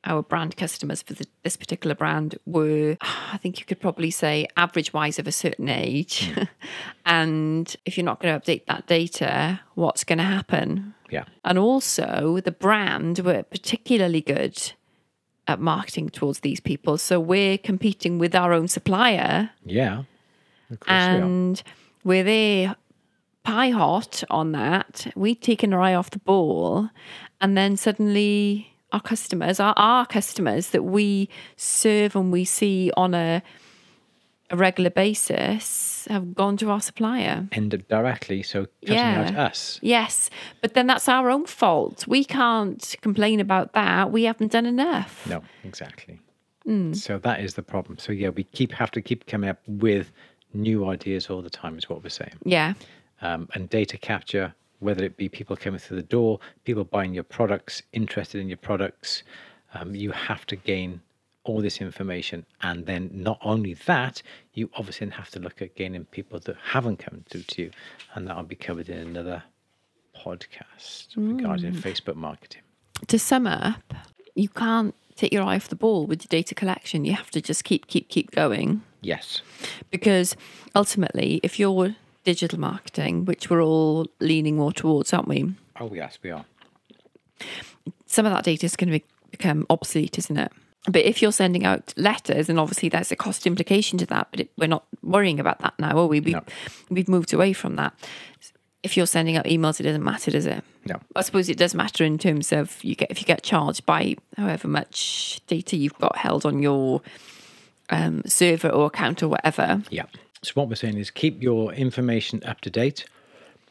our 0.09 0.23
brand 0.23 0.57
customers 0.57 1.03
for 1.03 1.13
the, 1.15 1.27
this 1.43 1.57
particular 1.57 1.95
brand 1.95 2.37
were 2.47 2.97
I 3.01 3.37
think 3.37 3.61
you 3.61 3.67
could 3.67 3.81
probably 3.81 4.11
say 4.11 4.49
average 4.57 4.93
wise 4.93 5.19
of 5.19 5.27
a 5.27 5.33
certain 5.33 5.69
age. 5.69 6.31
Hmm. 6.35 6.43
and 7.07 7.77
if 7.85 7.97
you're 7.97 8.05
not 8.05 8.21
going 8.21 8.39
to 8.39 8.41
update 8.41 8.67
that 8.67 8.87
data, 8.87 9.61
what's 9.75 10.05
going 10.05 10.19
to 10.19 10.25
happen? 10.25 10.95
Yeah, 11.11 11.25
And 11.45 11.59
also 11.59 12.41
the 12.45 12.53
brand 12.53 13.21
were 13.21 13.43
particularly 13.43 14.21
good 14.21 14.73
at 15.47 15.59
marketing 15.59 16.11
towards 16.11 16.41
these 16.41 16.61
people. 16.61 16.99
So 16.99 17.19
we're 17.19 17.57
competing 17.57 18.19
with 18.19 18.35
our 18.35 18.53
own 18.53 18.69
supplier 18.69 19.51
yeah, 19.65 20.03
of 20.71 20.81
course 20.81 20.89
we 20.89 20.93
are. 20.93 21.23
and 21.23 21.63
we're 22.05 22.25
there 22.25 22.77
pie 23.49 23.71
hot 23.71 24.23
on 24.29 24.53
that. 24.53 25.07
We'd 25.17 25.41
taken 25.41 25.73
our 25.73 25.81
eye 25.81 25.95
off 25.95 26.11
the 26.11 26.19
ball, 26.19 26.91
and 27.41 27.57
then 27.57 27.79
suddenly 27.79 28.75
our 28.93 29.01
customers, 29.01 29.61
our, 29.61 29.75
our 29.77 30.07
customers 30.07 30.69
that 30.71 30.83
we 30.85 31.29
serve 31.57 32.17
and 32.17 32.33
we 32.33 32.45
see 32.45 32.91
on 32.97 33.15
a 33.15 33.43
a 34.51 34.57
regular 34.57 34.89
basis, 34.89 36.07
have 36.09 36.35
gone 36.35 36.57
to 36.57 36.71
our 36.71 36.81
supplier. 36.81 37.47
End 37.53 37.75
up 37.75 37.87
directly, 37.89 38.43
so 38.43 38.65
cutting 38.81 38.95
Yeah. 38.97 39.29
out 39.29 39.37
us. 39.37 39.79
Yes, 39.83 40.31
but 40.63 40.73
then 40.73 40.87
that's 40.87 41.07
our 41.07 41.29
own 41.29 41.45
fault. 41.45 42.07
We 42.09 42.25
can't 42.25 42.97
complain 43.03 43.41
about 43.41 43.75
that. 43.75 44.11
We 44.11 44.25
haven't 44.25 44.53
done 44.53 44.65
enough. 44.65 45.27
No, 45.29 45.43
exactly. 45.65 46.19
Hmm. 46.65 46.95
So 46.95 47.19
that 47.19 47.41
is 47.41 47.55
the 47.55 47.63
problem. 47.63 47.99
So 47.99 48.11
yeah, 48.11 48.31
we 48.31 48.45
keep 48.45 48.73
have 48.73 48.91
to 48.93 49.03
keep 49.03 49.27
coming 49.27 49.51
up 49.51 49.59
with 49.67 50.13
new 50.55 50.89
ideas 50.89 51.29
all 51.29 51.43
the 51.43 51.51
time. 51.51 51.77
Is 51.77 51.91
what 51.91 52.03
we're 52.03 52.09
saying. 52.09 52.33
Yeah. 52.43 52.73
um, 53.21 53.51
and 53.53 53.69
data 53.69 53.99
capture, 53.99 54.55
whether 54.81 55.05
it 55.05 55.17
be 55.17 55.29
people 55.29 55.57
coming 55.57 55.79
through 55.79 55.97
the 55.97 56.03
door, 56.03 56.39
people 56.65 56.85
buying 56.85 57.15
your 57.15 57.25
products, 57.25 57.83
interested 57.93 58.41
in 58.41 58.49
your 58.49 58.59
products, 58.59 59.23
um, 59.75 59.95
you 59.95 60.11
have 60.13 60.47
to 60.47 60.57
gain 60.57 61.01
all 61.45 61.61
this 61.61 61.81
information. 61.81 62.45
And 62.63 62.87
then 62.87 63.11
not 63.13 63.39
only 63.43 63.75
that, 63.87 64.23
you 64.55 64.71
obviously 64.75 65.09
have 65.11 65.31
to 65.31 65.41
look 65.41 65.63
at 65.63 65.75
gaining 65.75 66.05
people 66.07 66.39
that 66.41 66.57
haven't 66.63 66.99
come 66.99 67.25
through 67.29 67.43
to 67.43 67.63
you. 67.63 67.71
And 68.15 68.29
that'll 68.29 68.43
be 68.45 68.55
covered 68.55 68.89
in 68.89 68.99
another 68.99 69.43
podcast 70.17 71.09
regarding 71.17 71.75
Facebook 71.75 72.17
marketing. 72.17 72.63
To 73.07 73.19
sum 73.19 73.47
up, 73.47 73.95
you 74.35 74.49
can't 74.49 74.95
take 75.17 75.33
your 75.33 75.43
eye 75.43 75.57
off 75.57 75.69
the 75.69 75.77
ball 75.77 76.07
with 76.07 76.23
your 76.23 76.29
data 76.29 76.55
collection. 76.55 77.05
You 77.05 77.15
have 77.15 77.31
to 77.33 77.41
just 77.41 77.65
keep, 77.65 77.87
keep, 77.87 78.09
keep 78.09 78.31
going. 78.31 78.83
Yes. 79.01 79.43
Because 79.91 80.37
ultimately, 80.75 81.41
if 81.43 81.59
you're 81.59 81.95
digital 82.29 82.61
marketing, 82.61 83.25
which 83.25 83.49
we're 83.49 83.63
all 83.63 84.07
leaning 84.21 84.57
more 84.57 84.71
towards, 84.71 85.15
aren't 85.15 85.29
we? 85.29 85.55
Oh, 85.81 85.91
yes, 85.95 86.19
we 86.23 86.31
are. 86.31 86.45
Some 88.05 88.27
of 88.27 88.33
that 88.33 88.45
data 88.45 88.67
is 88.67 88.77
going 88.77 88.89
to 88.93 88.99
be, 88.99 89.05
become 89.31 89.65
obsolete, 89.71 90.19
isn't 90.19 90.37
it? 90.37 90.53
But 90.91 91.05
if 91.07 91.23
you're 91.23 91.33
sending 91.33 91.65
out 91.65 91.95
letters, 91.97 92.51
and 92.51 92.61
obviously 92.61 92.91
there's 92.91 93.11
a 93.11 93.17
cost 93.17 93.47
implication 93.47 93.97
to 93.99 94.07
that, 94.07 94.29
but 94.31 94.41
it, 94.41 94.51
we're 94.59 94.67
not 94.69 94.85
worrying 95.03 95.41
about 95.41 95.61
that 95.61 95.73
now, 95.79 95.97
are 95.97 96.07
we? 96.07 96.21
We've, 96.21 96.35
No. 96.35 96.43
we've 96.91 97.09
moved 97.09 97.33
away 97.33 97.55
from 97.55 97.77
that. 97.77 97.95
If 98.83 98.95
you're 98.97 99.07
sending 99.07 99.37
out 99.39 99.47
emails, 99.47 99.81
it 99.81 99.85
doesn't 99.85 100.05
matter, 100.05 100.31
does 100.31 100.45
it? 100.47 100.63
No. 100.85 101.01
I 101.17 101.23
suppose 101.23 101.49
it 101.49 101.57
does 101.57 101.75
matter 101.75 102.05
in 102.05 102.19
terms 102.19 102.53
of 102.53 102.83
you 102.85 102.95
get 102.95 103.11
if 103.11 103.21
you 103.21 103.27
get 103.27 103.43
charged 103.43 103.87
by 103.87 104.17
however 104.37 104.69
much 104.69 105.41
data 105.47 105.77
you've 105.77 105.99
got 105.99 106.17
held 106.17 106.45
on 106.47 106.61
your 106.63 107.01
um, 107.91 108.23
server 108.27 108.69
or 108.69 108.87
account 108.87 109.23
or 109.23 109.29
whatever. 109.29 109.83
Yeah. 109.91 110.05
So 110.43 110.53
what 110.55 110.69
we're 110.69 110.77
saying 110.77 110.99
is 110.99 111.11
keep 111.11 111.43
your 111.43 111.73
information 111.73 112.43
up 112.45 112.61
to 112.63 112.71
date. 112.71 113.05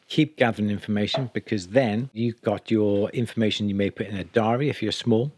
Keep 0.10 0.38
gathering 0.38 0.69
information 0.69 1.30
because 1.34 1.67
then 1.69 2.10
you've 2.13 2.41
got 2.41 2.71
your 2.71 3.10
information 3.10 3.67
you 3.67 3.75
may 3.75 3.89
put 3.89 4.08
in 4.08 4.15
a 4.15 4.23
diary 4.23 4.69
if 4.69 4.82
you're 4.82 4.91
small 4.91 5.32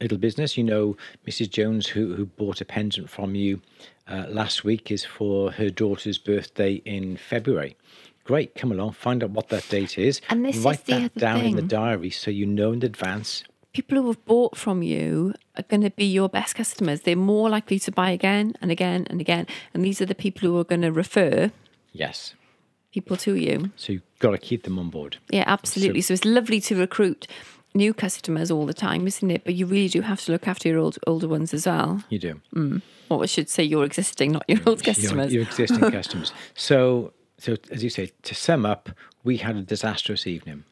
little 0.00 0.18
business. 0.18 0.56
You 0.56 0.64
know, 0.64 0.96
Mrs. 1.26 1.50
Jones, 1.50 1.86
who, 1.86 2.14
who 2.14 2.26
bought 2.26 2.60
a 2.60 2.64
pendant 2.64 3.10
from 3.10 3.34
you 3.34 3.60
uh, 4.08 4.26
last 4.28 4.64
week, 4.64 4.90
is 4.90 5.04
for 5.04 5.52
her 5.52 5.70
daughter's 5.70 6.18
birthday 6.18 6.74
in 6.84 7.16
February. 7.16 7.76
Great, 8.24 8.54
come 8.54 8.70
along, 8.72 8.92
find 8.92 9.24
out 9.24 9.30
what 9.30 9.48
that 9.48 9.66
date 9.68 9.98
is. 9.98 10.20
And 10.28 10.44
this 10.44 10.56
is 10.56 10.64
Write 10.64 10.84
the 10.84 10.92
that 10.92 11.04
other 11.12 11.20
down 11.20 11.40
in 11.40 11.56
the 11.56 11.62
diary 11.62 12.10
so 12.10 12.30
you 12.30 12.44
know 12.44 12.72
in 12.72 12.82
advance. 12.82 13.42
People 13.78 14.02
who 14.02 14.08
have 14.08 14.24
bought 14.24 14.56
from 14.56 14.82
you 14.82 15.34
are 15.56 15.62
going 15.62 15.82
to 15.82 15.90
be 15.90 16.04
your 16.04 16.28
best 16.28 16.56
customers. 16.56 17.02
They're 17.02 17.14
more 17.14 17.48
likely 17.48 17.78
to 17.78 17.92
buy 17.92 18.10
again 18.10 18.54
and 18.60 18.72
again 18.72 19.06
and 19.08 19.20
again. 19.20 19.46
And 19.72 19.84
these 19.84 20.00
are 20.00 20.04
the 20.04 20.16
people 20.16 20.48
who 20.48 20.58
are 20.58 20.64
going 20.64 20.82
to 20.82 20.90
refer 20.90 21.52
Yes. 21.92 22.34
people 22.92 23.16
to 23.18 23.36
you. 23.36 23.70
So 23.76 23.92
you've 23.92 24.02
got 24.18 24.32
to 24.32 24.38
keep 24.38 24.64
them 24.64 24.80
on 24.80 24.90
board. 24.90 25.18
Yeah, 25.30 25.44
absolutely. 25.46 26.00
So, 26.00 26.12
it's 26.12 26.24
lovely 26.24 26.60
to 26.62 26.74
recruit 26.74 27.28
new 27.72 27.94
customers 27.94 28.50
all 28.50 28.66
the 28.66 28.74
time, 28.74 29.06
isn't 29.06 29.30
it? 29.30 29.44
But 29.44 29.54
you 29.54 29.64
really 29.64 29.86
do 29.86 30.00
have 30.00 30.22
to 30.24 30.32
look 30.32 30.48
after 30.48 30.68
your 30.68 30.78
old, 30.78 30.98
older 31.06 31.28
ones 31.28 31.54
as 31.54 31.64
well. 31.64 32.02
You 32.08 32.18
do. 32.18 32.40
Mm. 32.56 32.82
Or 33.10 33.22
I 33.22 33.26
should 33.26 33.48
say 33.48 33.62
your 33.62 33.84
existing, 33.84 34.32
not 34.32 34.44
your 34.48 34.58
old 34.66 34.84
your, 34.84 34.92
customers. 34.92 35.32
your 35.32 35.44
existing 35.44 35.88
customers. 35.92 36.32
So, 36.56 37.12
so 37.38 37.54
as 37.70 37.84
you 37.84 37.90
say, 37.90 38.10
to 38.22 38.34
sum 38.34 38.66
up, 38.66 38.90
we 39.22 39.36
had 39.36 39.54
a 39.54 39.62
disastrous 39.62 40.26
evening, 40.26 40.64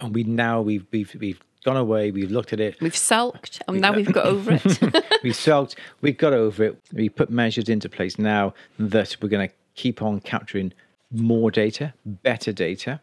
and 0.00 0.12
we 0.12 0.24
now 0.24 0.60
we've 0.60 0.84
we've 0.90 1.14
we've 1.20 1.40
gone 1.64 1.76
away. 1.76 2.10
We've 2.10 2.30
looked 2.30 2.52
at 2.52 2.60
it. 2.60 2.80
We've 2.80 2.96
sulked 2.96 3.62
and 3.68 3.80
now 3.80 3.92
we've 3.92 4.12
got 4.12 4.26
over 4.26 4.52
it. 4.52 5.04
we 5.22 5.32
sulked. 5.32 5.76
We 6.00 6.12
got 6.12 6.32
over 6.32 6.64
it. 6.64 6.78
We 6.92 7.08
put 7.08 7.30
measures 7.30 7.68
into 7.68 7.88
place 7.88 8.18
now 8.18 8.54
that 8.78 9.16
we're 9.20 9.28
going 9.28 9.48
to 9.48 9.54
keep 9.74 10.02
on 10.02 10.20
capturing 10.20 10.72
more 11.12 11.50
data, 11.50 11.92
better 12.04 12.52
data, 12.52 13.00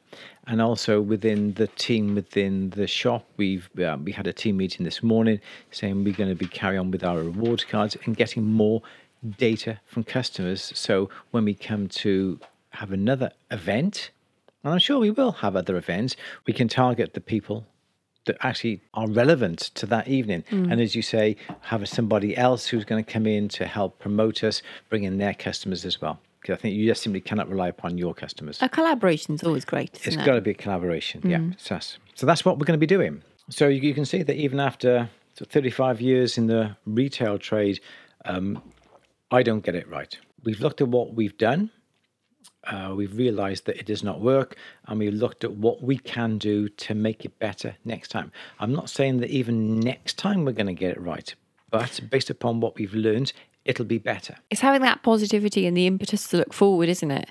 and 0.47 0.61
also 0.61 0.99
within 0.99 1.53
the 1.53 1.67
team 1.67 2.15
within 2.15 2.71
the 2.71 2.87
shop, 2.87 3.25
we've 3.37 3.69
uh, 3.79 3.97
we 4.03 4.11
had 4.11 4.25
a 4.25 4.33
team 4.33 4.57
meeting 4.57 4.83
this 4.83 5.03
morning 5.03 5.39
saying 5.71 6.03
we're 6.03 6.13
going 6.13 6.29
to 6.29 6.35
be 6.35 6.47
carry 6.47 6.77
on 6.77 6.91
with 6.91 7.03
our 7.03 7.19
rewards 7.19 7.63
cards 7.63 7.95
and 8.05 8.17
getting 8.17 8.43
more 8.43 8.81
data 9.37 9.79
from 9.85 10.03
customers. 10.03 10.71
So 10.75 11.09
when 11.31 11.45
we 11.45 11.53
come 11.53 11.87
to 11.89 12.39
have 12.71 12.91
another 12.91 13.31
event, 13.51 14.11
and 14.63 14.73
I'm 14.73 14.79
sure 14.79 14.99
we 14.99 15.11
will 15.11 15.33
have 15.33 15.55
other 15.55 15.77
events, 15.77 16.15
we 16.47 16.53
can 16.53 16.67
target 16.67 17.13
the 17.13 17.21
people 17.21 17.65
that 18.25 18.37
actually 18.41 18.81
are 18.93 19.07
relevant 19.09 19.59
to 19.75 19.85
that 19.87 20.07
evening. 20.07 20.43
And 20.51 20.79
as 20.79 20.95
you 20.95 21.01
say, 21.01 21.35
have 21.61 21.87
somebody 21.87 22.35
else 22.37 22.67
who's 22.67 22.85
going 22.85 23.03
to 23.03 23.11
come 23.11 23.25
in 23.25 23.47
to 23.49 23.65
help 23.65 23.99
promote 23.99 24.43
us, 24.43 24.61
bring 24.89 25.03
in 25.03 25.17
their 25.17 25.33
customers 25.33 25.85
as 25.85 26.01
well. 26.01 26.19
Because 26.41 26.57
I 26.57 26.61
think 26.61 26.75
you 26.75 26.85
just 26.87 27.01
simply 27.01 27.21
cannot 27.21 27.49
rely 27.49 27.67
upon 27.67 27.97
your 27.97 28.13
customers. 28.13 28.59
A 28.61 28.69
collaboration 28.69 29.35
is 29.35 29.43
always 29.43 29.65
great. 29.65 29.91
It's 29.95 30.07
Isn't 30.07 30.25
got 30.25 30.33
it? 30.33 30.35
to 30.35 30.41
be 30.41 30.51
a 30.51 30.53
collaboration. 30.55 31.21
Yeah. 31.23 31.41
So 31.57 31.75
that's, 31.75 31.97
so 32.15 32.25
that's 32.25 32.45
what 32.45 32.57
we're 32.57 32.65
going 32.65 32.79
to 32.79 32.85
be 32.87 32.87
doing. 32.87 33.21
So 33.49 33.67
you, 33.67 33.81
you 33.81 33.93
can 33.93 34.05
see 34.05 34.21
that 34.23 34.35
even 34.35 34.59
after 34.59 35.09
35 35.35 35.99
years 36.01 36.37
in 36.37 36.47
the 36.47 36.75
retail 36.85 37.39
trade, 37.39 37.79
um, 38.25 38.61
I 39.31 39.43
don't 39.43 39.63
get 39.63 39.75
it 39.75 39.87
right. 39.89 40.17
We've 40.43 40.59
looked 40.59 40.81
at 40.81 40.87
what 40.87 41.13
we've 41.13 41.37
done. 41.37 41.71
Uh, 42.65 42.93
we've 42.95 43.15
realized 43.17 43.65
that 43.65 43.77
it 43.77 43.85
does 43.85 44.03
not 44.03 44.19
work, 44.21 44.55
and 44.87 44.99
we've 44.99 45.13
looked 45.13 45.43
at 45.43 45.51
what 45.53 45.81
we 45.81 45.97
can 45.97 46.37
do 46.37 46.67
to 46.69 46.93
make 46.93 47.25
it 47.25 47.37
better 47.39 47.75
next 47.85 48.09
time. 48.09 48.31
I'm 48.59 48.73
not 48.73 48.89
saying 48.89 49.21
that 49.21 49.29
even 49.29 49.79
next 49.79 50.17
time 50.17 50.45
we're 50.45 50.51
going 50.51 50.67
to 50.67 50.73
get 50.73 50.91
it 50.91 51.01
right, 51.01 51.33
but 51.71 51.99
based 52.09 52.29
upon 52.29 52.59
what 52.59 52.75
we've 52.77 52.93
learned, 52.93 53.31
it'll 53.65 53.85
be 53.85 53.97
better. 53.97 54.35
It's 54.49 54.61
having 54.61 54.81
that 54.81 55.01
positivity 55.03 55.65
and 55.65 55.75
the 55.75 55.87
impetus 55.87 56.27
to 56.27 56.37
look 56.37 56.53
forward, 56.53 56.89
isn't 56.89 57.09
it? 57.11 57.29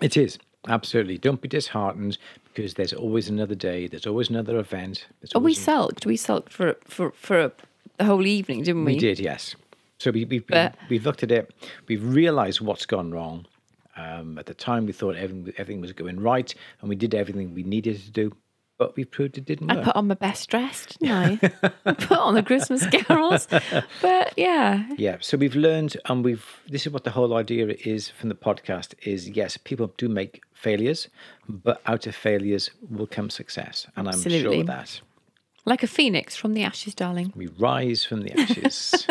It 0.00 0.16
is 0.16 0.38
absolutely. 0.68 1.18
Don't 1.18 1.40
be 1.40 1.48
disheartened 1.48 2.18
because 2.54 2.74
there's 2.74 2.92
always 2.92 3.28
another 3.28 3.54
day. 3.54 3.86
There's 3.86 4.06
always 4.06 4.28
another 4.28 4.58
event. 4.58 5.06
Oh, 5.34 5.40
we 5.40 5.52
always 5.54 5.60
sulked. 5.60 6.06
We 6.06 6.16
sulked 6.16 6.52
for 6.52 6.76
for 6.84 7.10
for 7.12 7.52
the 7.96 8.04
whole 8.04 8.26
evening, 8.26 8.62
didn't 8.64 8.84
we? 8.84 8.94
We 8.94 8.98
did, 8.98 9.18
yes. 9.18 9.56
So 9.98 10.10
we, 10.10 10.24
we, 10.24 10.40
But- 10.40 10.74
we, 10.88 10.96
we've 10.96 11.06
looked 11.06 11.22
at 11.22 11.30
it. 11.30 11.54
We've 11.88 12.04
realised 12.04 12.60
what's 12.60 12.86
gone 12.86 13.12
wrong. 13.12 13.46
Um, 13.96 14.38
at 14.38 14.46
the 14.46 14.54
time, 14.54 14.86
we 14.86 14.92
thought 14.92 15.16
everything, 15.16 15.52
everything 15.58 15.80
was 15.80 15.92
going 15.92 16.18
right, 16.20 16.54
and 16.80 16.88
we 16.88 16.96
did 16.96 17.14
everything 17.14 17.54
we 17.54 17.62
needed 17.62 18.00
to 18.02 18.10
do. 18.10 18.34
But 18.78 18.96
we 18.96 19.04
proved 19.04 19.38
it 19.38 19.44
didn't 19.44 19.68
work. 19.68 19.78
I 19.78 19.82
put 19.84 19.96
on 19.96 20.08
my 20.08 20.14
best 20.14 20.48
dress, 20.48 20.86
didn't 20.86 21.12
I? 21.12 21.68
I 21.84 21.92
put 21.92 22.18
on 22.18 22.34
the 22.34 22.42
Christmas 22.42 22.84
carols. 22.86 23.46
But 24.00 24.32
yeah, 24.36 24.88
yeah. 24.96 25.18
So 25.20 25.36
we've 25.36 25.54
learned, 25.54 25.96
and 26.06 26.24
we've. 26.24 26.44
This 26.68 26.86
is 26.86 26.92
what 26.92 27.04
the 27.04 27.10
whole 27.10 27.34
idea 27.36 27.68
is 27.84 28.08
from 28.08 28.28
the 28.28 28.34
podcast: 28.34 28.94
is 29.02 29.28
yes, 29.28 29.56
people 29.56 29.92
do 29.98 30.08
make 30.08 30.42
failures, 30.54 31.08
but 31.48 31.80
out 31.86 32.06
of 32.06 32.16
failures 32.16 32.70
will 32.90 33.06
come 33.06 33.30
success, 33.30 33.86
and 33.94 34.08
I'm 34.08 34.14
sure 34.20 34.32
Absolutely. 34.32 34.60
of 34.60 34.66
that. 34.68 35.00
like 35.64 35.82
a 35.82 35.86
phoenix 35.86 36.34
from 36.34 36.54
the 36.54 36.64
ashes, 36.64 36.94
darling. 36.94 37.32
We 37.36 37.48
rise 37.58 38.04
from 38.04 38.22
the 38.22 38.32
ashes. 38.40 39.06